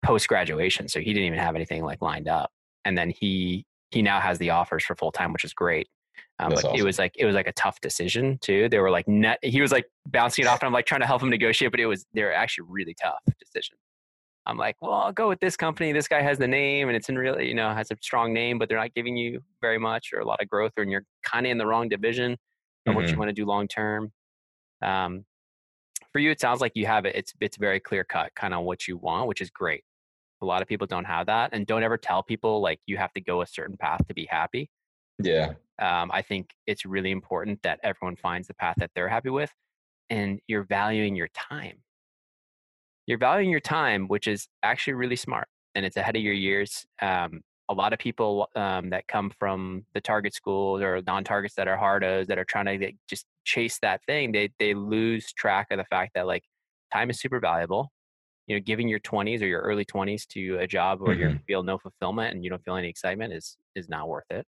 post 0.03 0.29
graduation 0.29 0.89
so 0.89 0.99
he 1.01 1.13
didn't 1.13 1.27
even 1.27 1.39
have 1.39 1.55
anything 1.55 1.85
like 1.85 2.01
lined 2.01 2.29
up 2.29 2.51
and 2.85 2.97
then 2.97 3.11
he 3.11 3.65
he 3.91 4.01
now 4.03 4.19
has 4.21 4.39
the 4.39 4.51
offers 4.51 4.83
for 4.85 4.95
full 4.97 5.13
time 5.13 5.33
which 5.33 5.45
is 5.45 5.53
great 5.53 5.89
um, 6.39 6.55
but 6.55 6.65
it 6.75 6.83
was 6.83 6.99
like 6.99 7.13
it 7.19 7.27
was 7.27 7.35
like 7.35 7.47
a 7.47 7.53
tough 7.53 7.81
decision 7.81 8.39
too 8.41 8.69
they 8.71 8.79
were 8.79 8.91
like 8.91 9.07
net, 9.07 9.39
he 9.43 9.61
was 9.61 9.73
like 9.73 9.85
bouncing 10.07 10.45
it 10.45 10.49
off 10.49 10.61
and 10.63 10.67
i'm 10.67 10.73
like 10.73 10.87
trying 10.87 11.01
to 11.03 11.07
help 11.07 11.23
him 11.23 11.29
negotiate 11.29 11.71
but 11.71 11.81
it 11.81 11.87
was 11.87 12.07
they're 12.15 12.33
actually 12.35 12.67
really 12.69 12.95
tough 13.03 13.19
decisions 13.39 13.79
i'm 14.51 14.59
like 14.59 14.77
well 14.83 14.93
i'll 14.93 15.13
go 15.13 15.29
with 15.29 15.41
this 15.41 15.57
company 15.57 15.93
this 15.93 16.09
guy 16.09 16.23
has 16.23 16.39
the 16.39 16.49
name 16.49 16.89
and 16.89 16.97
it's 16.97 17.09
in 17.09 17.17
really 17.19 17.49
you 17.49 17.55
know 17.55 17.73
has 17.75 17.91
a 17.91 17.97
strong 18.03 18.33
name 18.35 18.59
but 18.59 18.69
they're 18.69 18.79
not 18.79 18.95
giving 18.95 19.17
you 19.17 19.41
very 19.61 19.79
much 19.79 20.13
or 20.13 20.21
a 20.21 20.25
lot 20.27 20.41
of 20.43 20.49
growth 20.49 20.73
or 20.77 20.85
you're 20.85 21.05
kind 21.25 21.47
of 21.47 21.51
in 21.53 21.59
the 21.59 21.67
wrong 21.67 21.89
division 21.89 22.37
of 22.87 22.95
what 22.95 23.11
you 23.13 23.17
Mhm. 23.17 23.19
want 23.19 23.29
to 23.29 23.33
do 23.35 23.47
long 23.47 23.69
term 23.69 24.13
um, 24.83 25.25
for 26.13 26.19
you 26.21 26.31
it 26.31 26.41
sounds 26.41 26.61
like 26.61 26.73
you 26.75 26.87
have 26.87 27.05
it 27.07 27.15
it's 27.17 27.33
it's 27.41 27.57
very 27.57 27.81
clear 27.81 28.05
cut 28.05 28.35
kind 28.35 28.55
of 28.55 28.65
what 28.65 28.89
you 28.89 28.97
want 28.99 29.29
which 29.29 29.41
is 29.41 29.51
great 29.51 29.85
a 30.43 30.47
lot 30.47 30.63
of 30.63 30.69
people 30.69 30.87
don't 30.87 31.05
have 31.07 31.27
that 31.27 31.51
and 31.53 31.67
don't 31.67 31.83
ever 31.83 31.99
tell 31.99 32.23
people 32.23 32.61
like 32.61 32.81
you 32.87 32.97
have 32.97 33.13
to 33.13 33.21
go 33.21 33.43
a 33.43 33.47
certain 33.47 33.77
path 33.77 34.07
to 34.09 34.15
be 34.15 34.27
happy 34.27 34.71
Yeah. 35.23 35.55
um, 35.79 36.11
I 36.13 36.23
think 36.23 36.51
it's 36.67 36.85
really 36.85 37.11
important 37.11 37.63
that 37.63 37.81
everyone 37.83 38.17
finds 38.17 38.49
the 38.49 38.55
path 38.55 38.77
that 38.79 38.91
they're 38.95 39.09
happy 39.09 39.31
with, 39.31 39.51
and 40.11 40.41
you're 40.47 40.65
valuing 40.65 41.17
your 41.17 41.29
time. 41.29 41.83
You're 43.11 43.19
valuing 43.19 43.51
your 43.51 43.61
time, 43.61 44.07
which 44.07 44.29
is 44.29 44.49
actually 44.63 44.95
really 44.95 45.17
smart 45.17 45.49
and 45.75 45.85
it's 45.85 45.97
ahead 45.97 46.17
of 46.17 46.23
your 46.23 46.33
years. 46.33 46.87
Um, 47.03 47.41
a 47.69 47.75
lot 47.75 47.93
of 47.93 47.99
people 47.99 48.49
um, 48.57 48.91
that 48.91 49.07
come 49.09 49.33
from 49.39 49.85
the 49.95 50.01
target 50.01 50.33
schools 50.33 50.81
or 50.81 51.03
non-targets 51.07 51.55
that 51.57 51.69
are 51.69 51.77
hardos 51.77 52.27
that 52.27 52.39
are 52.39 52.45
trying 52.45 52.67
to 52.67 52.79
get, 52.79 52.95
just 53.09 53.27
chase 53.45 53.79
that 53.83 54.01
thing, 54.07 54.33
they 54.33 54.51
they 54.59 54.75
lose 54.75 55.33
track 55.33 55.69
of 55.71 55.79
the 55.79 55.85
fact 55.85 56.13
that 56.15 56.27
like 56.27 56.45
time 56.93 57.11
is 57.11 57.21
super 57.21 57.41
valuable. 57.41 57.91
You 58.47 58.57
know, 58.57 58.61
giving 58.65 58.89
your 58.89 58.99
20s 59.01 59.43
or 59.43 59.47
your 59.47 59.61
early 59.61 59.85
20s 59.85 60.27
to 60.29 60.59
a 60.59 60.67
job 60.67 61.01
where 61.01 61.15
mm-hmm. 61.15 61.31
you 61.31 61.39
feel 61.47 61.63
no 61.63 61.79
fulfillment 61.79 62.35
and 62.35 62.43
you 62.43 62.51
don't 62.51 62.65
feel 62.65 62.77
any 62.77 62.89
excitement 62.89 63.33
is 63.33 63.57
is 63.75 63.89
not 63.89 64.09
worth 64.09 64.31
it. 64.31 64.47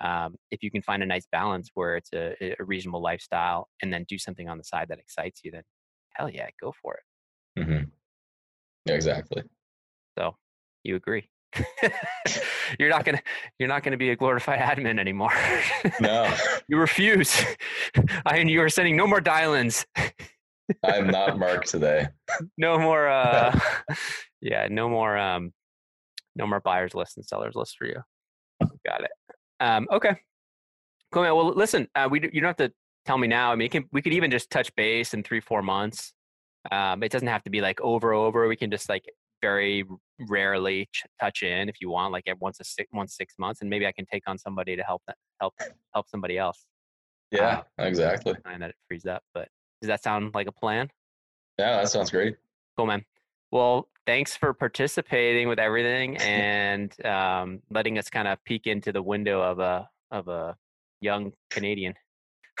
Um, 0.00 0.36
if 0.50 0.62
you 0.62 0.70
can 0.70 0.82
find 0.82 1.02
a 1.02 1.06
nice 1.06 1.26
balance 1.30 1.70
where 1.74 1.96
it's 1.96 2.10
a, 2.12 2.36
a, 2.60 2.64
reasonable 2.64 3.02
lifestyle 3.02 3.68
and 3.82 3.92
then 3.92 4.04
do 4.08 4.16
something 4.16 4.48
on 4.48 4.56
the 4.56 4.62
side 4.62 4.86
that 4.90 5.00
excites 5.00 5.40
you, 5.42 5.50
then 5.50 5.62
hell 6.14 6.30
yeah, 6.30 6.46
go 6.60 6.72
for 6.80 6.94
it. 6.94 7.00
Mm-hmm. 7.58 7.84
Yeah, 8.86 8.94
exactly. 8.94 9.42
So 10.18 10.36
you 10.84 10.96
agree? 10.96 11.28
you're 12.78 12.90
not 12.90 13.04
gonna 13.06 13.20
you're 13.58 13.68
not 13.68 13.82
gonna 13.82 13.96
be 13.96 14.10
a 14.10 14.16
glorified 14.16 14.58
admin 14.60 14.98
anymore. 15.00 15.32
no, 16.00 16.32
you 16.68 16.78
refuse. 16.78 17.42
I 18.26 18.34
mean, 18.34 18.48
you 18.48 18.60
are 18.62 18.68
sending 18.68 18.96
no 18.96 19.06
more 19.06 19.20
dial-ins. 19.20 19.86
I'm 20.84 21.06
not 21.08 21.38
Mark 21.38 21.64
today. 21.64 22.08
no 22.58 22.78
more. 22.78 23.08
uh 23.08 23.58
Yeah, 24.40 24.68
no 24.70 24.88
more. 24.88 25.16
um 25.16 25.52
No 26.36 26.46
more 26.46 26.60
buyers 26.60 26.94
list 26.94 27.16
and 27.16 27.24
sellers 27.26 27.54
list 27.54 27.76
for 27.78 27.86
you. 27.86 28.00
Got 28.86 29.04
it. 29.04 29.10
Um 29.60 29.88
Okay. 29.90 30.16
Cool, 31.10 31.22
man. 31.22 31.34
Well, 31.34 31.54
listen. 31.54 31.88
Uh, 31.94 32.06
we 32.10 32.20
you 32.20 32.42
don't 32.42 32.48
have 32.58 32.68
to 32.68 32.72
tell 33.06 33.16
me 33.16 33.26
now. 33.26 33.50
I 33.50 33.56
mean, 33.56 33.70
can, 33.70 33.84
we 33.92 34.02
could 34.02 34.12
even 34.12 34.30
just 34.30 34.50
touch 34.50 34.74
base 34.76 35.14
in 35.14 35.22
three, 35.22 35.40
four 35.40 35.62
months. 35.62 36.12
Um, 36.70 37.02
it 37.02 37.10
doesn't 37.10 37.28
have 37.28 37.42
to 37.44 37.50
be 37.50 37.60
like 37.60 37.80
over, 37.80 38.12
over. 38.12 38.48
We 38.48 38.56
can 38.56 38.70
just 38.70 38.88
like 38.88 39.04
very 39.40 39.84
rarely 40.28 40.88
ch- 40.92 41.04
touch 41.20 41.42
in 41.42 41.68
if 41.68 41.80
you 41.80 41.90
want, 41.90 42.12
like 42.12 42.24
once 42.40 42.60
a 42.60 42.64
six, 42.64 42.88
once 42.92 43.16
six 43.16 43.34
months, 43.38 43.60
and 43.60 43.70
maybe 43.70 43.86
I 43.86 43.92
can 43.92 44.06
take 44.06 44.22
on 44.26 44.38
somebody 44.38 44.76
to 44.76 44.82
help 44.82 45.02
that 45.06 45.16
help 45.40 45.54
help 45.94 46.08
somebody 46.08 46.38
else. 46.38 46.66
Yeah, 47.30 47.62
um, 47.78 47.86
exactly. 47.86 48.34
And 48.44 48.62
that 48.62 48.70
it 48.70 48.76
frees 48.86 49.06
up. 49.06 49.22
But 49.34 49.48
does 49.80 49.88
that 49.88 50.02
sound 50.02 50.34
like 50.34 50.46
a 50.46 50.52
plan? 50.52 50.88
Yeah, 51.58 51.76
that 51.76 51.88
sounds 51.88 52.10
great. 52.10 52.36
Cool, 52.76 52.86
man. 52.86 53.04
Well, 53.50 53.88
thanks 54.06 54.36
for 54.36 54.52
participating 54.52 55.48
with 55.48 55.58
everything 55.58 56.16
and 56.18 56.94
um, 57.04 57.60
letting 57.70 57.98
us 57.98 58.10
kind 58.10 58.28
of 58.28 58.42
peek 58.44 58.66
into 58.66 58.92
the 58.92 59.02
window 59.02 59.40
of 59.40 59.58
a 59.58 59.88
of 60.10 60.28
a 60.28 60.56
young 61.00 61.32
Canadian. 61.50 61.94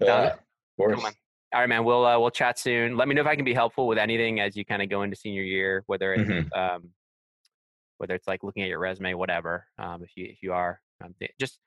yeah, 0.00 0.26
of 0.26 0.38
course. 0.76 1.14
All 1.52 1.60
right, 1.60 1.68
man. 1.68 1.84
We'll 1.84 2.06
uh, 2.06 2.18
we'll 2.18 2.30
chat 2.30 2.58
soon. 2.58 2.96
Let 2.96 3.08
me 3.08 3.14
know 3.14 3.22
if 3.22 3.26
I 3.26 3.34
can 3.34 3.44
be 3.44 3.54
helpful 3.54 3.88
with 3.88 3.98
anything 3.98 4.38
as 4.38 4.56
you 4.56 4.64
kind 4.64 4.82
of 4.82 4.88
go 4.88 5.02
into 5.02 5.16
senior 5.16 5.42
year, 5.42 5.82
whether 5.86 6.14
it's 6.14 6.30
mm-hmm. 6.30 6.58
um, 6.58 6.90
whether 7.98 8.14
it's 8.14 8.28
like 8.28 8.44
looking 8.44 8.62
at 8.62 8.68
your 8.68 8.78
resume, 8.78 9.14
whatever. 9.14 9.66
Um, 9.78 10.02
if 10.04 10.10
you 10.14 10.26
if 10.26 10.42
you 10.42 10.52
are, 10.52 10.80
um, 11.04 11.14
just 11.40 11.58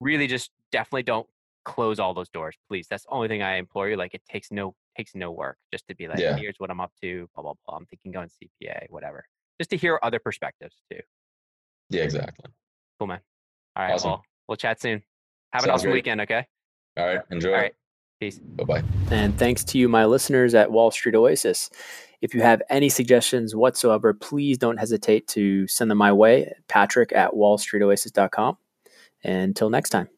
really 0.00 0.28
just 0.28 0.50
definitely 0.70 1.02
don't 1.02 1.26
close 1.64 1.98
all 1.98 2.14
those 2.14 2.28
doors, 2.28 2.56
please. 2.68 2.86
That's 2.88 3.02
the 3.04 3.10
only 3.10 3.28
thing 3.28 3.42
I 3.42 3.56
implore 3.56 3.88
you. 3.88 3.96
Like 3.96 4.14
it 4.14 4.22
takes 4.30 4.52
no 4.52 4.76
takes 4.96 5.14
no 5.16 5.32
work 5.32 5.58
just 5.72 5.88
to 5.88 5.96
be 5.96 6.06
like, 6.06 6.18
yeah. 6.18 6.36
here's 6.36 6.56
what 6.58 6.70
I'm 6.70 6.80
up 6.80 6.92
to, 7.02 7.28
blah 7.34 7.42
blah 7.42 7.54
blah. 7.66 7.76
I'm 7.76 7.86
thinking 7.86 8.12
going 8.12 8.28
CPA, 8.28 8.86
whatever. 8.90 9.24
Just 9.60 9.70
to 9.70 9.76
hear 9.76 9.98
other 10.04 10.20
perspectives 10.20 10.76
too. 10.90 11.00
Yeah, 11.90 12.04
exactly. 12.04 12.50
Cool, 12.98 13.08
man. 13.08 13.20
All 13.74 13.84
right, 13.84 13.94
awesome. 13.94 14.10
well, 14.10 14.22
we'll 14.48 14.56
chat 14.56 14.80
soon. 14.80 15.02
Have 15.52 15.62
Sounds 15.62 15.64
an 15.64 15.70
awesome 15.70 15.86
great. 15.86 15.94
weekend, 15.94 16.20
okay? 16.22 16.46
All 16.96 17.06
right, 17.06 17.20
enjoy. 17.30 17.50
All 17.50 17.56
right. 17.56 17.74
Peace. 18.22 18.38
Bye 18.38 18.62
bye. 18.62 18.82
And 19.10 19.36
thanks 19.36 19.64
to 19.64 19.78
you, 19.78 19.88
my 19.88 20.04
listeners 20.04 20.54
at 20.54 20.70
Wall 20.70 20.92
Street 20.92 21.16
Oasis. 21.16 21.70
If 22.20 22.34
you 22.34 22.40
have 22.40 22.62
any 22.70 22.88
suggestions 22.88 23.56
whatsoever, 23.56 24.14
please 24.14 24.56
don't 24.58 24.76
hesitate 24.76 25.26
to 25.28 25.66
send 25.66 25.90
them 25.90 25.98
my 25.98 26.12
way, 26.12 26.54
patrick 26.68 27.12
at 27.12 27.32
wallstreetoasis.com. 27.32 28.58
Until 29.24 29.70
next 29.70 29.90
time. 29.90 30.08